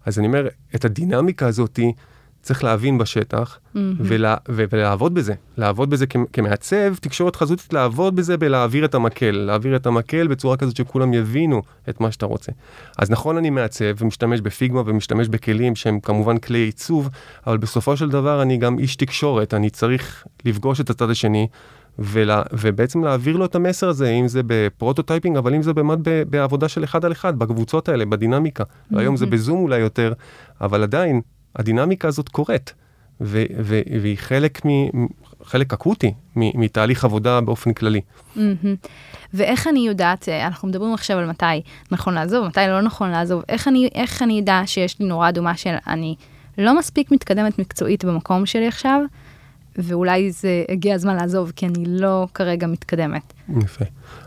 [0.06, 1.92] אז אני אומר, את הדינמיקה הזאתי,
[2.46, 3.78] צריך להבין בשטח mm-hmm.
[3.98, 9.86] ולה, ולעבוד בזה, לעבוד בזה כמעצב תקשורת חזותית, לעבוד בזה בלהעביר את המקל, להעביר את
[9.86, 12.52] המקל בצורה כזאת שכולם יבינו את מה שאתה רוצה.
[12.98, 17.08] אז נכון אני מעצב ומשתמש בפיגמה ומשתמש בכלים שהם כמובן כלי עיצוב,
[17.46, 21.46] אבל בסופו של דבר אני גם איש תקשורת, אני צריך לפגוש את הצד השני
[21.98, 25.98] ולה, ובעצם להעביר לו את המסר הזה, אם זה ב prototyping, אבל אם זה באמת
[26.30, 28.64] בעבודה של אחד על אחד, בקבוצות האלה, בדינמיקה.
[28.64, 28.98] Mm-hmm.
[28.98, 30.12] היום זה בזום אולי יותר,
[30.60, 31.20] אבל עדיין,
[31.56, 32.74] הדינמיקה הזאת קורית,
[33.20, 35.06] ו- ו- והיא חלק, מ-
[35.44, 38.00] חלק אקוטי מתהליך עבודה באופן כללי.
[38.36, 38.40] Mm-hmm.
[39.34, 43.42] ואיך אני יודעת, אה, אנחנו מדברים עכשיו על מתי נכון לעזוב, מתי לא נכון לעזוב,
[43.48, 46.14] איך אני, איך אני אדע שיש לי נורה אדומה של אני
[46.58, 49.00] לא מספיק מתקדמת מקצועית במקום שלי עכשיו,
[49.78, 53.32] ואולי זה הגיע הזמן לעזוב, כי אני לא כרגע מתקדמת.
[53.62, 53.84] יפה.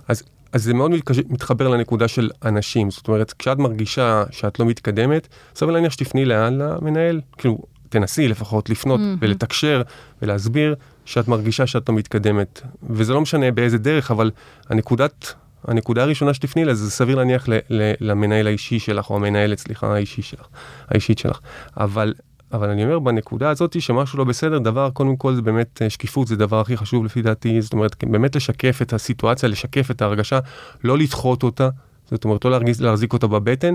[0.07, 0.91] אז, אז זה מאוד
[1.29, 6.57] מתחבר לנקודה של אנשים, זאת אומרת, כשאת מרגישה שאת לא מתקדמת, סביר להניח שתפני לאן?
[6.57, 7.57] למנהל, כאילו,
[7.89, 9.17] תנסי לפחות לפנות mm-hmm.
[9.21, 9.81] ולתקשר
[10.21, 12.61] ולהסביר שאת מרגישה שאת לא מתקדמת.
[12.89, 14.31] וזה לא משנה באיזה דרך, אבל
[14.69, 15.33] הנקודת,
[15.67, 19.93] הנקודה הראשונה שתפני לה זה סביר להניח ל, ל, למנהל האישי שלך, או המנהלת, סליחה,
[19.93, 20.47] האישי שלך,
[20.87, 21.39] האישית שלך.
[21.77, 22.13] אבל
[22.53, 26.27] אבל אני אומר בנקודה הזאת שמשהו לא בסדר, דבר קודם כל זה באמת אה, שקיפות,
[26.27, 30.39] זה דבר הכי חשוב לפי דעתי, זאת אומרת באמת לשקף את הסיטואציה, לשקף את ההרגשה,
[30.83, 31.69] לא לדחות אותה,
[32.11, 33.73] זאת אומרת לא להרגיז, להחזיק אותה בבטן,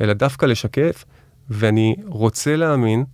[0.00, 1.04] אלא דווקא לשקף,
[1.50, 3.04] ואני רוצה להאמין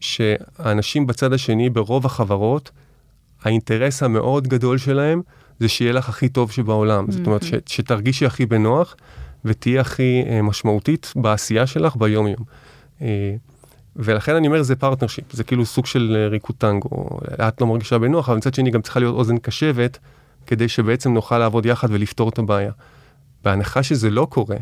[0.00, 2.70] שהאנשים בצד השני, ברוב החברות,
[3.42, 5.22] האינטרס המאוד גדול שלהם
[5.60, 8.96] זה שיהיה לך הכי טוב שבעולם, זאת אומרת ש, שתרגישי הכי בנוח
[9.44, 12.44] ותהיה הכי אה, משמעותית בעשייה שלך ביום יום.
[13.98, 17.66] אה, ולכן אני אומר זה partnership, זה כאילו סוג של אה, ריקוד טנגו, את לא
[17.66, 19.98] מרגישה בנוח, אבל מצד שני גם צריכה להיות אוזן קשבת,
[20.46, 22.72] כדי שבעצם נוכל לעבוד יחד ולפתור את הבעיה.
[23.44, 24.56] בהנחה שזה לא קורה,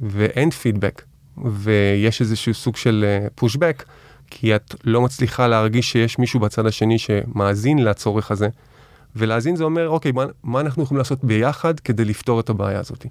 [0.00, 1.02] ואין פידבק,
[1.44, 3.90] ויש איזשהו סוג של פושבק, uh,
[4.30, 8.48] כי את לא מצליחה להרגיש שיש מישהו בצד השני שמאזין לצורך הזה,
[9.16, 13.06] ולהאזין זה אומר, אוקיי, מה, מה אנחנו יכולים לעשות ביחד כדי לפתור את הבעיה הזאת.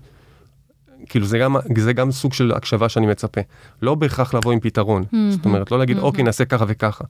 [1.06, 3.42] כאילו זה גם, זה גם סוג של הקשבה שאני מצפה.
[3.82, 5.04] לא בהכרח לבוא עם פתרון.
[5.04, 5.16] Mm-hmm.
[5.32, 6.02] זאת אומרת, לא להגיד, mm-hmm.
[6.02, 7.04] אוקיי, נעשה ככה וככה.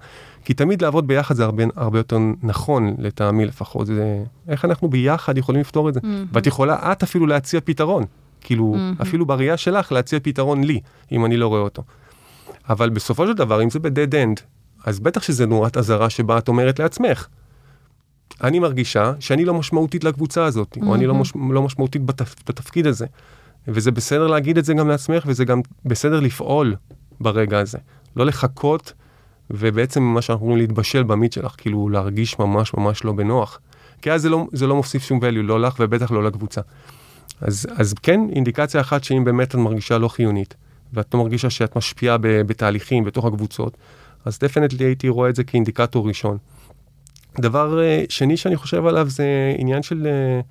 [0.45, 3.87] כי תמיד לעבוד ביחד זה הרבה, הרבה יותר נכון, לטעמי לפחות.
[3.87, 5.99] זה איך אנחנו ביחד יכולים לפתור את זה.
[5.99, 6.33] Mm-hmm.
[6.33, 8.03] ואת יכולה, את אפילו להציע פתרון.
[8.41, 9.01] כאילו, mm-hmm.
[9.01, 10.79] אפילו בראייה שלך להציע פתרון לי,
[11.11, 11.83] אם אני לא רואה אותו.
[12.69, 14.41] אבל בסופו של דבר, אם זה ב-dead end,
[14.85, 17.27] אז בטח שזה נורת אזהרה שבה את אומרת לעצמך,
[18.43, 20.85] אני מרגישה שאני לא משמעותית לקבוצה הזאת, mm-hmm.
[20.85, 23.05] או אני לא, מש, לא משמעותית בתפ, בתפקיד הזה.
[23.67, 26.75] וזה בסדר להגיד את זה גם לעצמך, וזה גם בסדר לפעול
[27.19, 27.77] ברגע הזה.
[28.15, 28.93] לא לחכות,
[29.51, 33.59] ובעצם מה שאנחנו אומרים להתבשל במיץ שלך, כאילו להרגיש ממש ממש לא בנוח.
[34.01, 36.61] כי אז זה לא, זה לא מוסיף שום value, לא לך ובטח לא לקבוצה.
[37.41, 40.55] אז, אז כן, אינדיקציה אחת שאם באמת את מרגישה לא חיונית,
[40.93, 43.77] ואת לא מרגישה שאת משפיעה בתהליכים בתוך הקבוצות,
[44.25, 46.37] אז definitely הייתי רואה את זה כאינדיקטור ראשון.
[47.39, 49.25] דבר uh, שני שאני חושב עליו זה
[49.57, 50.45] עניין של, uh,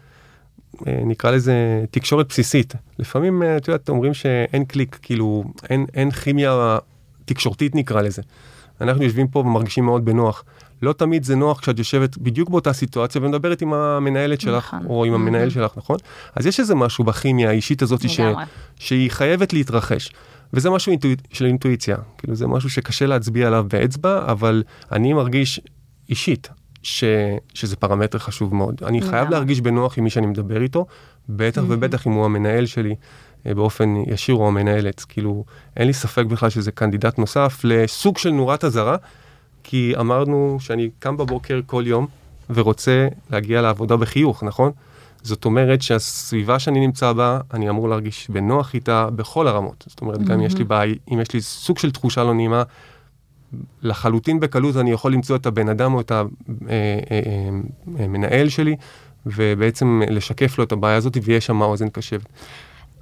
[0.86, 2.74] נקרא לזה תקשורת בסיסית.
[2.98, 6.78] לפעמים, uh, את יודעת, אומרים שאין קליק, כאילו, אין, אין כימיה
[7.24, 8.22] תקשורתית נקרא לזה.
[8.80, 10.44] אנחנו יושבים פה ומרגישים מאוד בנוח.
[10.82, 14.86] לא תמיד זה נוח כשאת יושבת בדיוק באותה סיטואציה ומדברת עם המנהלת שלך, נכון.
[14.86, 15.54] או עם המנהל mm-hmm.
[15.54, 15.96] שלך, נכון?
[16.36, 18.20] אז יש איזה משהו בכימיה האישית הזאת ש...
[18.76, 20.12] שהיא חייבת להתרחש.
[20.52, 21.16] וזה משהו אינטואי...
[21.32, 24.62] של אינטואיציה, כאילו זה משהו שקשה להצביע עליו באצבע, אבל
[24.92, 25.60] אני מרגיש
[26.08, 26.48] אישית
[26.82, 27.04] ש...
[27.54, 28.74] שזה פרמטר חשוב מאוד.
[28.86, 30.86] אני חייב להרגיש בנוח עם מי שאני מדבר איתו,
[31.28, 31.62] בטח.
[31.68, 32.94] ובטח אם הוא המנהל שלי
[33.46, 35.04] אה, באופן ישיר או המנהלת.
[35.08, 35.44] כאילו,
[35.76, 38.96] אין לי ספק בכלל שזה קנדידט נוסף לסוג של נורת אזהרה,
[39.64, 42.06] כי אמרנו שאני קם בבוקר כל יום
[42.50, 44.72] ורוצה להגיע לעבודה בחיוך, נכון?
[45.22, 49.84] זאת אומרת שהסביבה שאני נמצא בה, אני אמור להרגיש בנוח איתה בכל הרמות.
[49.88, 50.22] זאת אומרת.
[50.22, 52.62] גם אם יש לי בעיה, אם יש לי סוג של תחושה לא נעימה,
[53.82, 56.32] לחלוטין בקלות אני יכול למצוא את הבן אדם או את המנהל
[58.32, 58.76] אה, אה, אה, שלי,
[59.26, 62.28] ובעצם לשקף לו את הבעיה הזאת, ויש שם אוזן קשבת.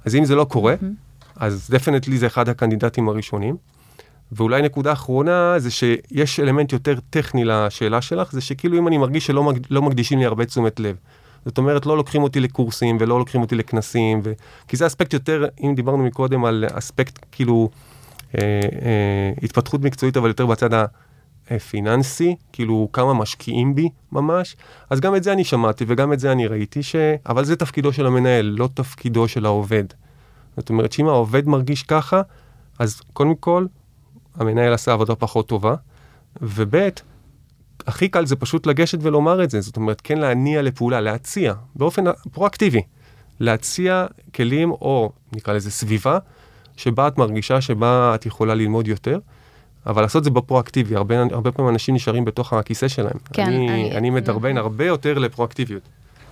[0.05, 0.85] אז אם זה לא קורה, mm-hmm.
[1.35, 3.55] אז definitely זה אחד ה candidates הראשונים.
[4.31, 9.25] ואולי נקודה אחרונה זה שיש אלמנט יותר טכני לשאלה שלך, זה שכאילו אם אני מרגיש
[9.25, 10.95] שלא מג, לא מקדישים לי הרבה תשומת לב.
[11.45, 14.33] זאת אומרת, לא לוקחים אותי לקורסים ולא לוקחים אותי לכנסים, ו...
[14.67, 17.69] כי זה אספקט יותר, אם דיברנו מקודם על אספקט כאילו
[19.43, 20.69] התפתחות מקצועית, אבל יותר בצד
[21.49, 24.55] הפיננסי, כאילו כמה משקיעים בי ממש,
[24.89, 26.95] אז גם את זה אני שמעתי וגם את זה אני ראיתי, ש...
[27.25, 29.83] אבל זה תפקידו של המנהל, לא תפקידו של העובד.
[30.57, 32.21] זאת אומרת שאם העובד מרגיש ככה,
[32.79, 33.65] אז קודם כל
[34.35, 35.75] המנהל עשה עבודה פחות טובה,
[36.41, 36.75] וב'
[37.87, 42.03] הכי קל זה פשוט לגשת ולומר את זה, זאת אומרת, כן להניע לפעולה, להציע, באופן
[42.31, 42.81] פרואקטיבי,
[43.39, 46.17] להציע כלים או נקרא לזה סביבה,
[46.77, 49.19] שבה את מרגישה שבה את יכולה ללמוד יותר,
[49.85, 53.17] אבל לעשות זה בפרואקטיבי, הרבה, הרבה פעמים אנשים נשארים בתוך הכיסא שלהם.
[53.33, 54.59] כן, אני, אני, אני מדרבן אני...
[54.59, 55.81] הרבה יותר לפרואקטיביות.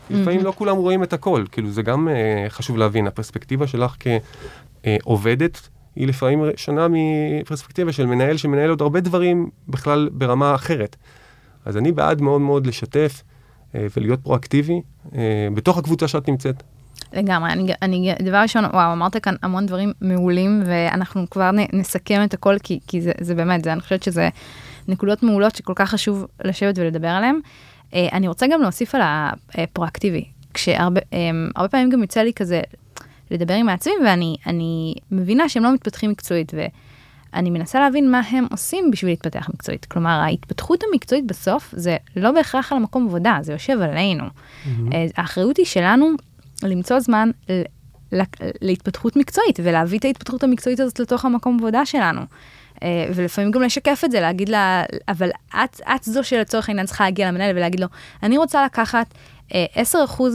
[0.09, 3.95] לפעמים לא כולם רואים את הכל, כאילו זה גם uh, חשוב להבין, הפרספקטיבה שלך
[4.83, 10.95] כעובדת, uh, היא לפעמים שונה מפרספקטיבה של מנהל שמנהל עוד הרבה דברים בכלל ברמה אחרת.
[11.65, 13.23] אז אני בעד מאוד מאוד לשתף,
[13.75, 14.81] אה, ולהיות פרואקטיבי
[15.15, 16.63] אה, בתוך הקבוצה שאת נמצאת.
[17.15, 22.23] לגמרי, אני, אני, דבר ראשון, וואו, אמרת כאן המון דברים מעולים, ואנחנו כבר נ, נסכם
[22.23, 24.29] את הכל, כי, כי זה, זה באמת, זה, אני חושבת שזה
[24.87, 27.39] נקודות מעולות שכל כך חשוב לשבת ולדבר עליהן.
[27.93, 29.01] אה, אני רוצה גם להוסיף על
[29.53, 31.01] הפרואקטיבי, כשהרבה
[31.57, 32.61] אה, פעמים גם יוצא לי כזה
[33.31, 36.51] לדבר עם מעצבים, ואני מבינה שהם לא מתפתחים מקצועית,
[37.33, 39.85] ואני מנסה להבין מה הם עושים בשביל להתפתח מקצועית.
[39.85, 44.23] כלומר, ההתפתחות המקצועית בסוף זה לא בהכרח על המקום עבודה, זה יושב עלינו.
[44.23, 44.69] Mm-hmm.
[45.17, 46.07] האחריות היא שלנו
[46.63, 47.31] למצוא זמן
[48.61, 52.21] להתפתחות מקצועית, ולהביא את ההתפתחות המקצועית הזאת לתוך המקום עבודה שלנו.
[52.83, 55.29] אה, ולפעמים גם לשקף את זה, להגיד לה, אבל
[55.63, 57.87] את, את זו שלצורך העניין צריכה להגיע למנהל ולהגיד לו,
[58.23, 59.13] אני רוצה לקחת
[59.49, 59.57] 10% אה,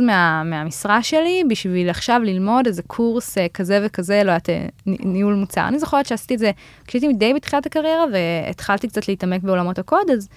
[0.02, 4.48] מה, מהמשרה שלי בשביל עכשיו ללמוד איזה קורס אה, כזה וכזה, לא יודעת,
[4.86, 5.68] ניהול מוצר.
[5.68, 6.50] אני זוכרת שעשיתי את זה
[6.86, 10.28] כשהייתי די בתחילת הקריירה והתחלתי קצת להתעמק בעולמות הקוד, אז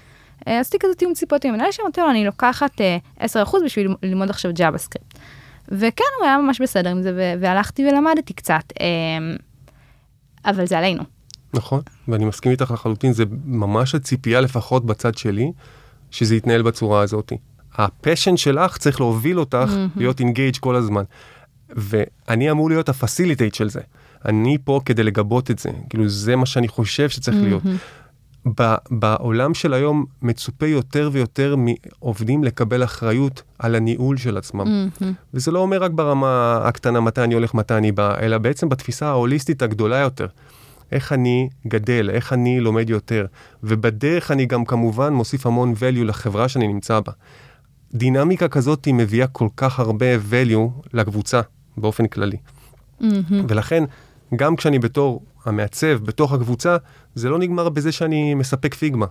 [0.46, 2.82] עשיתי כזה תיאום ציפיות עם המנהל שלו, אני לוקחת
[3.20, 3.26] 10%
[3.66, 5.20] בשביל ללמוד עכשיו סקריפט.
[5.74, 8.74] וכן, הוא היה ממש בסדר עם זה, והלכתי ולמדתי קצת,
[10.46, 11.04] אבל זה עלינו.
[11.54, 15.52] נכון, ואני מסכים איתך לחלוטין, זה ממש הציפייה לפחות בצד שלי,
[16.12, 17.34] שזה יתנהל בצורה הזאת.
[17.76, 20.00] ה passion שלך צריך להוביל אותך mm-hmm.
[20.00, 21.04] להיות engaged כל הזמן.
[21.70, 23.82] ואני אמור להיות ה facilitate של זה.
[24.26, 27.44] אני פה כדי לגבות את זה, כאילו זה מה שאני חושב שצריך mm-hmm.
[27.44, 27.64] להיות.
[28.90, 34.90] בעולם של היום מצופה יותר ויותר מעובדים לקבל אחריות על הניהול של עצמם.
[34.90, 35.06] Mm-hmm.
[35.34, 39.08] וזה לא אומר רק ברמה הקטנה מתי אני הולך, מתי אני בא, אלא בעצם בתפיסה
[39.08, 40.28] ההוליסטית הגדולה יותר.
[40.92, 43.26] איך אני גדל, איך אני לומד יותר,
[43.64, 47.12] ובדרך אני גם כמובן מוסיף המון value לחברה שאני נמצא בה.
[47.94, 51.42] דינמיקה כזאת היא מביאה כל כך הרבה value לקבוצה
[51.78, 52.38] באופן כללי.
[53.02, 53.06] Mm-hmm.
[53.48, 53.84] ולכן,
[54.36, 56.78] גם כשאני בתור המעצב בתוך הקבוצה,
[57.16, 59.06] זה לא נגמר בזה שאני מספק פיגמה,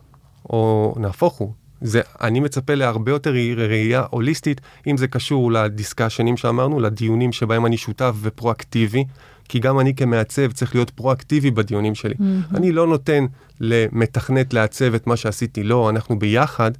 [0.50, 1.52] או נהפוך הוא.
[1.82, 7.66] זה, אני מצפה להרבה יותר ראייה הוליסטית, אם זה קשור ל discussionים שאמרנו, לדיונים שבהם
[7.66, 9.04] אני שותף ופרואקטיבי,
[9.48, 12.14] כי גם אני כמעצב צריך להיות פרואקטיבי בדיונים שלי.
[12.14, 12.56] Mm-hmm.
[12.56, 13.26] אני לא נותן
[13.60, 16.70] למתכנת לעצב את מה שעשיתי, לא, אנחנו ביחד,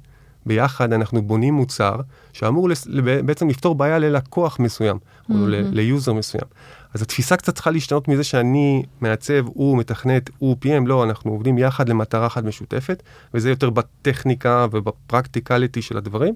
[0.45, 1.95] ביחד אנחנו בונים מוצר
[2.33, 2.87] שאמור לס...
[3.25, 5.33] בעצם לפתור בעיה ללקוח מסוים, mm-hmm.
[5.33, 6.45] או ל user מסוים.
[6.93, 11.57] אז התפיסה קצת צריכה להשתנות מזה שאני מעצב, הוא מתכנת, הוא PM, לא, אנחנו עובדים
[11.57, 13.03] יחד למטרה אחת משותפת,
[13.33, 16.33] וזה יותר בטכניקה ובפרקטיקליטי של הדברים.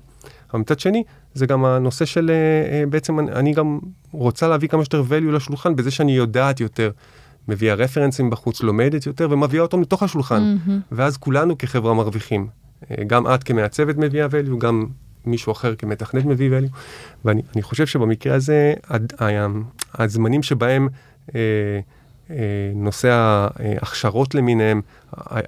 [0.52, 3.80] אבל מצד שני, זה גם הנושא של, אה, אה, בעצם אני גם
[4.12, 6.92] רוצה להביא כמה שיותר value לשולחן בזה שאני יודעת יותר.
[7.48, 10.56] מביאה רפרנסים בחוץ, לומדת יותר ומביאה אותם לתוך השולחן.
[10.56, 10.72] Mm-hmm.
[10.92, 12.48] ואז כולנו כחברה מרוויחים.
[12.92, 14.86] אה, גם את כמעצבת מביאה value, גם
[15.28, 16.78] מישהו אחר כמתכנת מביא value.
[17.26, 19.14] ואני חושב שבמקרה הזה, הד,
[19.94, 20.88] הזמנים שבהם
[21.36, 21.40] אה,
[22.30, 22.36] אה,
[22.76, 23.10] נושא
[23.56, 24.82] ההכשרות למיניהם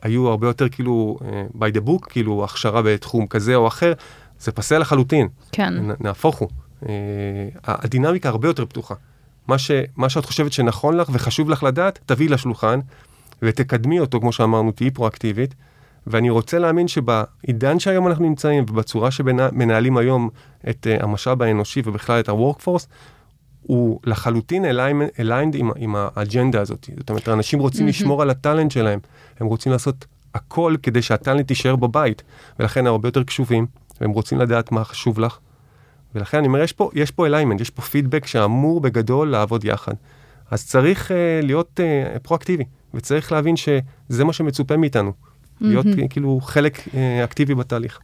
[0.02, 3.94] היו הרבה יותר כאילו אה, by the book, כאילו הכשרה בתחום כזה או אחר,
[4.40, 5.28] זה פסה לחלוטין.
[5.52, 5.74] כן.
[6.00, 6.50] נהפוך הוא.
[6.90, 6.94] אה,
[7.64, 8.96] הדינמיקה הרבה יותר פתוחה.
[9.48, 12.80] מה, ש, מה שאת חושבת שנכון לך וחשוב לך לדעת, תביאי לשולחן
[13.42, 15.56] ותקדמי אותו, כמו שאמרנו, תהיי פרואקטיבית.
[16.10, 20.30] ואני רוצה להאמין שבעידן שהיום אנחנו נמצאים ובצורה שמנהלים היום
[20.70, 22.86] את uh, המשאב האנושי ובכלל את ה-workforce,
[23.62, 26.90] הוא לחלוטין aligned עם, עם האג'נדה הזאת.
[26.98, 27.90] זאת אומרת, אנשים רוצים mm-hmm.
[27.90, 29.00] לשמור על הטאלנט שלהם,
[29.40, 32.24] הם רוצים לעשות הכל כדי שהטאלנט יישאר בבית,
[32.60, 33.66] ולכן הם הרבה יותר קשובים,
[34.02, 35.38] והם רוצים לדעת מה חשוב לך.
[36.16, 39.94] ולכן אני אומר, יש פה, יש פה אליימנט, יש פה פידבק שאמור בגדול לעבוד יחד.
[40.52, 45.29] אז צריך uh, להיות uh, פרואקטיבי, וצריך להבין שזה מה שמצופה מאיתנו.
[45.62, 46.94] להיות כאילו חלק uh,
[47.24, 48.00] אקטיבי בתהליך.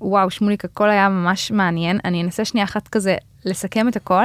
[0.00, 1.98] וואו, שמוליק, הכל היה ממש מעניין.
[2.04, 4.24] אני אנסה שנייה אחת כזה לסכם את הכל.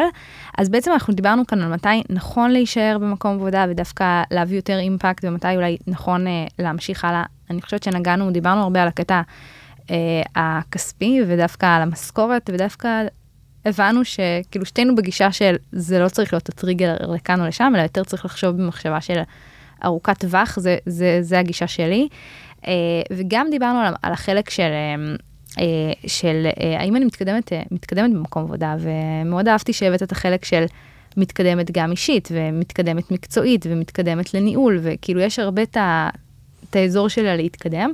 [0.57, 5.25] אז בעצם אנחנו דיברנו כאן על מתי נכון להישאר במקום עבודה ודווקא להביא יותר אימפקט
[5.25, 7.23] ומתי אולי נכון אה, להמשיך הלאה.
[7.49, 9.21] אני חושבת שנגענו, דיברנו הרבה על הקטע
[9.91, 9.95] אה,
[10.35, 13.03] הכספי ודווקא על המשכורת ודווקא
[13.65, 18.03] הבנו שכאילו שתינו בגישה של זה לא צריך להיות הטריגר לכאן או לשם, אלא יותר
[18.03, 19.19] צריך לחשוב במחשבה של
[19.85, 22.07] ארוכת טווח, זה, זה, זה הגישה שלי.
[22.67, 22.73] אה,
[23.11, 24.61] וגם דיברנו על, על החלק של...
[24.63, 25.15] אה,
[25.57, 25.63] אה,
[26.07, 30.65] של אה, האם אני מתקדמת, אה, מתקדמת במקום עבודה, ומאוד אהבתי שהבאת את החלק של
[31.17, 35.77] מתקדמת גם אישית, ומתקדמת מקצועית, ומתקדמת לניהול, וכאילו יש הרבה את,
[36.75, 37.91] האזור שלה להתקדם.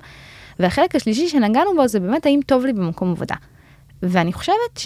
[0.60, 3.36] והחלק השלישי שנגענו בו זה באמת האם טוב לי במקום עבודה.
[4.04, 4.78] ואני חושבת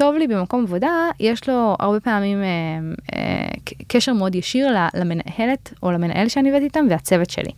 [0.00, 2.48] שטוב לי במקום עבודה, יש לו הרבה פעמים אה,
[3.14, 3.48] אה,
[3.88, 7.50] קשר מאוד ישיר למנהלת או למנהל שאני עובדת איתם והצוות שלי.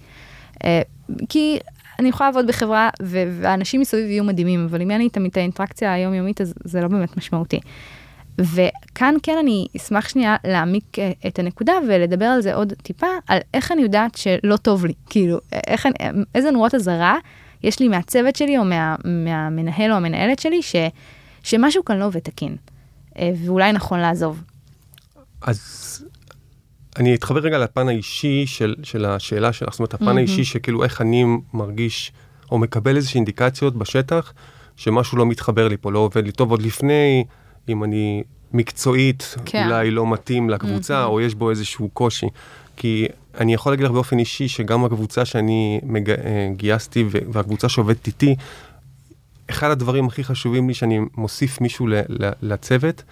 [0.64, 0.82] אה,
[1.28, 1.58] כי
[1.98, 5.92] אני יכולה לעבוד בחברה והאנשים מסביב יהיו מדהימים, אבל אם אין לי איתם את האינטראקציה
[5.92, 7.60] היומיומית, אז זה לא באמת משמעותי.
[8.38, 13.38] וכאן כן אני אשמח שנייה להעמיק אה, את הנקודה ולדבר על זה עוד טיפה, על
[13.54, 15.94] איך אני יודעת שלא טוב לי, כאילו, איך אני,
[16.34, 17.18] איזה נורות אזהרה
[17.62, 20.76] יש לי מהצוות שלי או מה, מהמנהל או המנהלת שלי, ש...
[21.42, 22.56] שמשהו כאן לא עובד תקין,
[23.18, 24.42] אה, ואולי נכון לעזוב.
[25.42, 26.04] אז
[26.96, 30.18] אני אתחבר רגע לפן האישי של, של השאלה שלך, זאת אומרת, הפן mm-hmm.
[30.18, 31.24] האישי שכאילו איך אני
[31.54, 32.12] מרגיש
[32.50, 34.32] או מקבל איזושהי אינדיקציות בשטח,
[34.76, 37.24] שמשהו לא מתחבר לי פה, לא עובד לי טוב עוד לפני,
[37.68, 39.66] אם אני מקצועית, כן.
[39.66, 41.06] אולי לא מתאים לקבוצה, mm-hmm.
[41.06, 42.26] או יש בו איזשהו קושי.
[42.76, 43.06] כי
[43.40, 46.10] אני יכול להגיד לך באופן אישי שגם הקבוצה שאני מג...
[46.10, 48.36] אה, גייסתי והקבוצה שעובדת איתי,
[49.52, 51.86] אחד הדברים הכי חשובים לי שאני מוסיף מישהו
[52.42, 53.02] לצוות,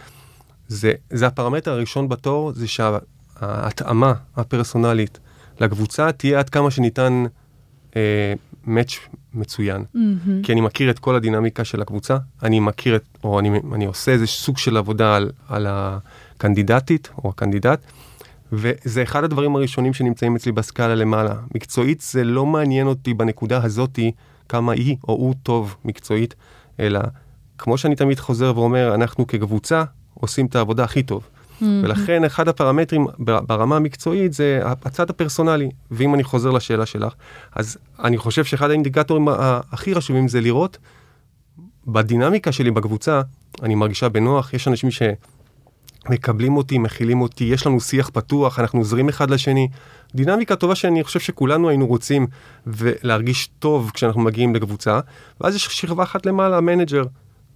[0.68, 5.18] זה, זה הפרמטר הראשון בתור, זה שההתאמה הפרסונלית
[5.60, 7.24] לקבוצה תהיה עד כמה שניתן
[7.96, 8.32] אה,
[8.66, 8.94] מאץ'
[9.34, 9.82] מצוין.
[9.82, 10.30] Mm-hmm.
[10.42, 14.12] כי אני מכיר את כל הדינמיקה של הקבוצה, אני מכיר את, או אני, אני עושה
[14.12, 17.80] איזה סוג של עבודה על, על הקנדידטית או הקנדידט,
[18.52, 21.34] וזה אחד הדברים הראשונים שנמצאים אצלי בסקאלה למעלה.
[21.54, 24.12] מקצועית זה לא מעניין אותי בנקודה הזאתי
[24.50, 26.34] כמה היא או הוא טוב מקצועית,
[26.80, 27.00] אלא
[27.58, 29.84] כמו שאני תמיד חוזר ואומר, אנחנו כקבוצה
[30.14, 31.22] עושים את העבודה הכי טוב.
[31.22, 31.64] Mm-hmm.
[31.82, 35.70] ולכן אחד הפרמטרים ברמה המקצועית זה הצד הפרסונלי.
[35.90, 37.12] ואם אני חוזר לשאלה שלך,
[37.54, 39.28] אז אני חושב שאחד האינדיקטורים
[39.72, 40.78] הכי חשובים זה לראות
[41.86, 43.22] בדינמיקה שלי בקבוצה,
[43.62, 49.08] אני מרגישה בנוח, יש אנשים שמקבלים אותי, מכילים אותי, יש לנו שיח פתוח, אנחנו עוזרים
[49.08, 49.68] אחד לשני.
[50.14, 52.26] דינמיקה טובה שאני חושב שכולנו היינו רוצים
[52.66, 55.00] ולהרגיש טוב כשאנחנו מגיעים לקבוצה.
[55.40, 57.04] ואז יש שכבה אחת למעלה, manager.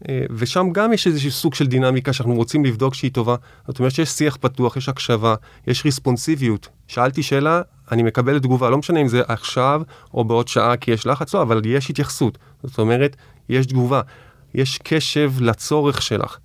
[0.08, 3.36] אה, ושם גם יש איזשהו סוג של דינמיקה שאנחנו רוצים לבדוק שהיא טובה.
[3.66, 5.34] זאת אומרת שיש שיח פתוח, יש הקשבה,
[5.66, 6.68] יש responsiveיות.
[6.88, 7.62] שאלתי שאלה,
[7.92, 9.82] אני מקבל תגובה, לא משנה אם זה עכשיו
[10.14, 12.38] או בעוד שעה כי יש לחץ, לא, אבל יש התייחסות.
[12.62, 13.16] זאת אומרת,
[13.48, 14.00] יש תגובה,
[14.54, 16.36] יש קשב לצורך שלך.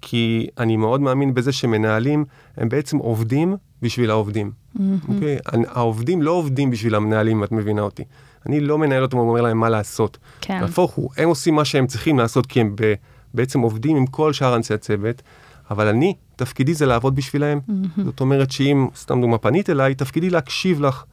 [0.00, 2.24] כי אני מאוד מאמין בזה שמנהלים
[2.56, 4.59] הם בעצם עובדים בשביל העובדים.
[4.76, 4.80] Mm-hmm.
[5.14, 5.38] אוקיי?
[5.68, 8.04] העובדים לא עובדים בשביל המנהלים, אם את מבינה אותי.
[8.46, 10.18] אני לא מנהל אותם ואומר להם מה לעשות.
[10.40, 10.60] כן.
[10.60, 12.94] להפוך הוא, הם עושים מה שהם צריכים לעשות כי הם ב,
[13.34, 15.22] בעצם עובדים עם כל שאר אנשי הצוות,
[15.70, 17.58] אבל אני, תפקידי זה לעבוד בשבילם.
[17.58, 18.02] Mm-hmm.
[18.04, 21.04] זאת אומרת שאם, סתם דוגמה, פנית אליי, תפקידי להקשיב לך,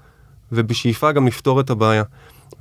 [0.52, 2.04] ובשאיפה גם לפתור את הבעיה.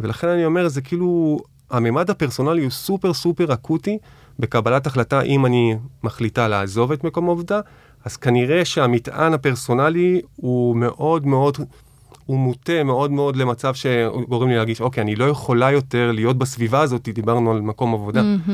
[0.00, 1.38] ולכן אני אומר, זה כאילו,
[1.70, 3.98] הממד הפרסונלי הוא סופר סופר אקוטי
[4.38, 7.60] בקבלת החלטה אם אני מחליטה לעזוב את מקום העובדה,
[8.06, 11.58] אז כנראה שהמטען הפרסונלי הוא מאוד מאוד
[12.26, 16.80] הוא מוטה מאוד מאוד למצב שגורם לי להרגיש, אוקיי, אני לא יכולה יותר להיות בסביבה
[16.80, 18.20] הזאת, דיברנו על מקום עבודה.
[18.20, 18.50] Mm-hmm.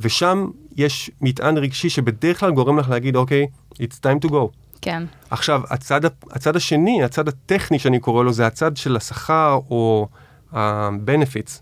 [0.00, 4.48] ושם יש מטען רגשי שבדרך כלל גורם לך להגיד, אוקיי, it's time to go.
[4.80, 5.02] כן.
[5.30, 10.08] עכשיו, הצד, הצד השני, הצד הטכני שאני קורא לו, זה הצד של השכר או
[10.52, 11.60] ה-benefits.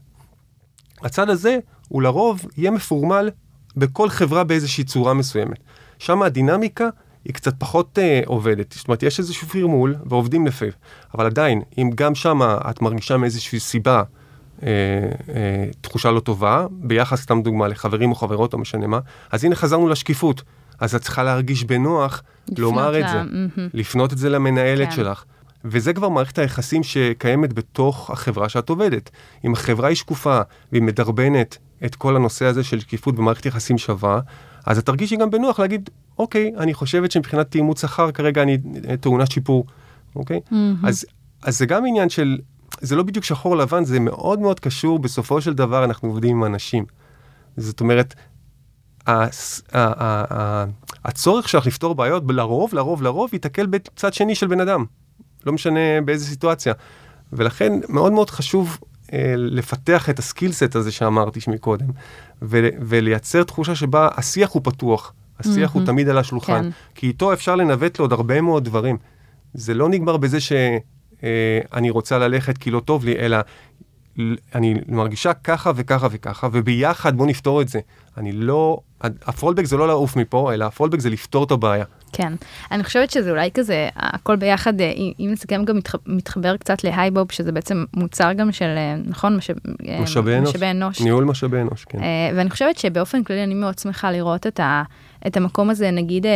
[1.02, 3.30] הצד הזה, הוא לרוב יהיה מפורמל
[3.76, 5.58] בכל חברה באיזושהי צורה מסוימת.
[5.98, 6.88] שם הדינמיקה
[7.24, 8.72] היא קצת פחות uh, עובדת.
[8.72, 10.68] זאת אומרת, יש איזשהו פרמול ועובדים לפיו.
[11.14, 14.02] אבל עדיין, אם גם שם את מרגישה מאיזושהי סיבה
[14.58, 14.64] uh, uh,
[15.80, 18.98] תחושה לא טובה, ביחס, סתם דוגמה, לחברים או חברות או משנה מה,
[19.30, 20.42] אז הנה חזרנו לשקיפות.
[20.80, 22.22] אז את צריכה להרגיש בנוח
[22.58, 23.60] לומר לה, את זה, mm-hmm.
[23.74, 24.94] לפנות את זה למנהלת כן.
[24.96, 25.24] שלך.
[25.64, 29.10] וזה כבר מערכת היחסים שקיימת בתוך החברה שאת עובדת.
[29.44, 30.40] אם החברה היא שקופה
[30.72, 34.20] והיא מדרבנת את כל הנושא הזה של שקיפות במערכת יחסים שווה,
[34.66, 38.58] אז את תרגישי גם בנוח להגיד, אוקיי, אני חושבת שמבחינת תאימות שכר כרגע אני
[39.00, 39.66] טעונת שיפור,
[40.16, 40.40] אוקיי?
[40.50, 40.54] Mm-hmm.
[40.88, 41.04] אז,
[41.42, 42.38] אז זה גם עניין של,
[42.80, 46.44] זה לא בדיוק שחור לבן, זה מאוד מאוד קשור, בסופו של דבר אנחנו עובדים עם
[46.44, 46.84] אנשים.
[47.56, 48.14] זאת אומרת,
[51.04, 54.84] הצורך שלך לפתור בעיות, לרוב, לרוב, לרוב, ייתקל בצד שני של בן אדם.
[55.46, 56.74] לא משנה באיזה סיטואציה.
[57.32, 58.78] ולכן מאוד מאוד חשוב
[59.12, 61.86] אה, לפתח את הסקילסט הזה שאמרתי מקודם,
[62.42, 65.78] ו- ולייצר תחושה שבה השיח הוא פתוח, השיח mm-hmm.
[65.78, 66.70] הוא תמיד על השולחן, כן.
[66.94, 68.96] כי איתו אפשר לנווט לעוד הרבה מאוד דברים.
[69.54, 73.38] זה לא נגמר בזה שאני אה, רוצה ללכת כי לא טוב לי, אלא
[74.54, 77.80] אני מרגישה ככה וככה וככה, וביחד בוא נפתור את זה.
[78.16, 81.84] אני לא, הפולבק זה לא לעוף מפה, אלא הפולבק זה לפתור את הבעיה.
[82.12, 82.32] כן,
[82.70, 87.32] אני חושבת שזה אולי כזה, הכל ביחד, אה, אם נסכם גם מתח, מתחבר קצת להייבוב,
[87.32, 89.56] שזה בעצם מוצר גם של, אה, נכון, משאב,
[89.88, 91.00] אה, משאבי אנוש, משאבי אנוש.
[91.00, 91.98] ניהול משאבי אנוש, כן.
[92.36, 94.82] ואני חושבת שבאופן כללי אני מאוד שמחה לראות את, ה,
[95.26, 96.26] את המקום הזה, נגיד,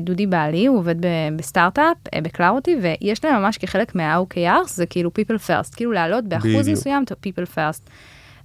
[0.00, 0.94] דודי בעלי, הוא עובד
[1.36, 6.78] בסטארט-אפ, בקלארוטי, ויש להם ממש כחלק מה-OKR, זה כאילו people first, כאילו לעלות באחוז בדיוק.
[6.78, 7.90] מסוים את people first.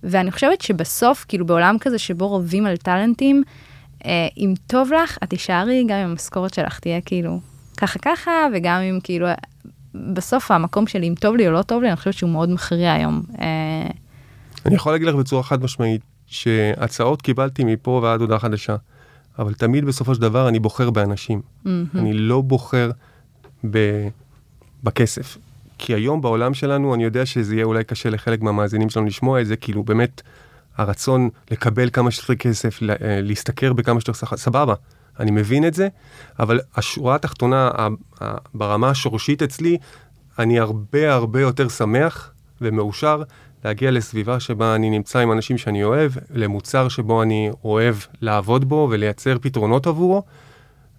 [0.03, 3.43] ואני חושבת שבסוף, כאילו בעולם כזה שבו רבים על טאלנטים,
[4.05, 7.39] אה, אם טוב לך, את תישארי, גם אם המשכורת שלך תהיה כאילו
[7.77, 9.27] ככה ככה, וגם אם כאילו,
[10.13, 12.93] בסוף המקום שלי, אם טוב לי או לא טוב לי, אני חושבת שהוא מאוד מכריע
[12.93, 13.23] היום.
[13.41, 13.89] אה,
[14.65, 18.75] אני יכול להגיד לך בצורה חד משמעית, שהצעות קיבלתי מפה ועד הודעה חדשה,
[19.39, 21.41] אבל תמיד בסופו של דבר אני בוחר באנשים.
[21.41, 21.69] Mm-hmm.
[21.95, 22.91] אני לא בוחר
[23.69, 24.07] ב...
[24.83, 25.37] בכסף.
[25.77, 29.47] כי היום בעולם שלנו, אני יודע שזה יהיה אולי קשה לחלק מהמאזינים שלנו לשמוע את
[29.47, 30.21] זה, כאילו באמת,
[30.77, 32.87] הרצון לקבל כמה שיותר כסף, אה,
[33.21, 34.73] להשתכר בכמה שיותר שכר, סבבה,
[35.19, 35.87] אני מבין את זה,
[36.39, 37.71] אבל השורה התחתונה,
[38.53, 39.77] ברמה השורשית אצלי,
[40.39, 42.31] אני הרבה הרבה יותר שמח
[42.61, 43.23] ומאושר
[43.65, 48.87] להגיע לסביבה שבה אני נמצא עם אנשים שאני אוהב, למוצר שבו אני אוהב לעבוד בו
[48.91, 50.23] ולייצר פתרונות עבורו,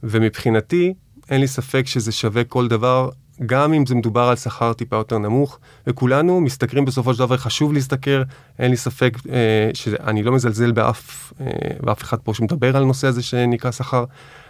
[0.03, 0.95] ומבחינתי,
[1.31, 3.11] אין לי ספק שזה שווה כל דבר,
[3.47, 7.73] גם אם זה מדובר על שכר טיפה יותר נמוך, וכולנו משתכרים בסופו של דבר, חשוב
[7.73, 8.23] להשתכר,
[8.59, 11.47] אין לי ספק אה, שאני לא מזלזל באף, אה,
[11.81, 14.05] באף אחד פה שמדבר על הנושא הזה שנקרא שכר,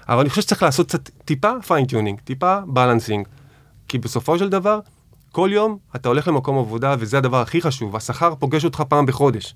[0.08, 3.28] אבל אני חושב שצריך לעשות קצת טיפה fine tuning, טיפה balancing,
[3.88, 4.80] כי בסופו של דבר,
[5.36, 9.54] כל יום אתה הולך למקום עבודה וזה הדבר הכי חשוב, השכר פוגש אותך פעם בחודש,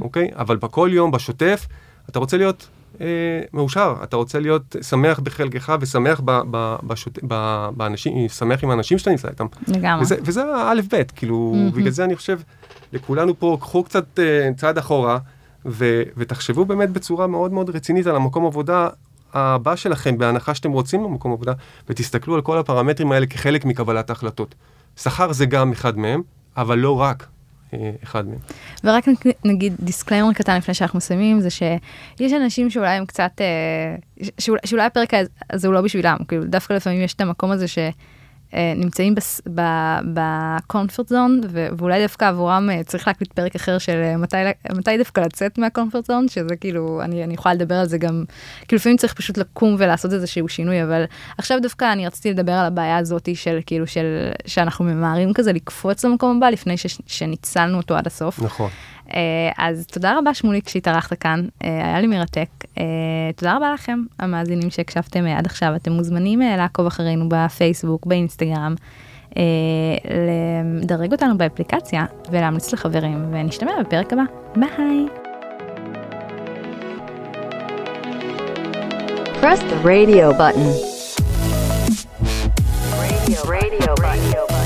[0.00, 0.28] אוקיי?
[0.34, 1.66] אבל בכל יום, בשוטף,
[2.08, 2.68] אתה רוצה להיות
[3.00, 3.06] אה,
[3.52, 8.98] מאושר, אתה רוצה להיות שמח בחלקך ושמח ב, ב, בשוט, ב, באנשים, שמח עם האנשים
[8.98, 9.46] שאתה נמצא איתם.
[9.68, 10.02] לגמרי.
[10.02, 11.70] וזה, וזה האלף-בית, כאילו, מהמם.
[11.70, 12.40] בגלל זה אני חושב,
[12.92, 15.18] לכולנו פה, קחו קצת אה, צעד אחורה,
[15.66, 18.88] ו, ותחשבו באמת בצורה מאוד מאוד רצינית על המקום עבודה
[19.34, 21.52] הבא שלכם, בהנחה שאתם רוצים במקום עבודה,
[21.88, 24.54] ותסתכלו על כל הפרמטרים האלה כחלק מקבלת ההחלטות.
[24.96, 26.22] שכר זה גם אחד מהם,
[26.56, 27.26] אבל לא רק
[27.74, 28.38] אה, אחד מהם.
[28.84, 29.04] ורק
[29.44, 34.60] נגיד disclaimer קטן לפני שאנחנו מסיימים, זה שיש אנשים שאולי הם קצת, אה, ש- שאולי,
[34.64, 35.10] שאולי הפרק
[35.50, 37.66] הזה הוא לא בשבילם, כאילו דווקא לפעמים יש את המקום הזה
[38.52, 39.14] שנמצאים
[40.14, 44.36] ב comfort zone, ואולי דווקא עבורם אה, צריך להקליט פרק אחר של אה, מתי,
[44.72, 48.24] מתי דווקא לצאת מה comfort zone, שזה כאילו, אני, אני יכולה לדבר על זה גם,
[48.68, 51.04] כאילו לפעמים צריך פשוט לקום ולעשות איזשהו שינוי, אבל
[51.38, 56.04] עכשיו דווקא אני רציתי לדבר על הבעיה הזאת של כאילו, של, שאנחנו ממהרים כזה לקפוץ
[56.04, 58.42] למקום הבא לפני ש, שניצלנו אותו עד הסוף.
[58.42, 58.70] נכון.
[59.14, 62.48] אה, אז תודה רבה שמוליק שהתארחת כאן, אה, היה לי מרתק.
[62.78, 62.84] אה,
[63.36, 65.76] תודה רבה לכם, המאזינים שהקשבתם עד עכשיו.
[65.76, 68.74] אתם מוזמנים לעקוב אחרינו בפייסבוק, באינסטגרם,
[70.82, 74.22] לדרג אותנו באפליקציה ולהמליץ לחברים, ונשתמע בפרק הבא.
[74.56, 75.06] ביי.
[79.40, 80.68] Press the radio button.
[82.98, 84.57] Radio, radio button.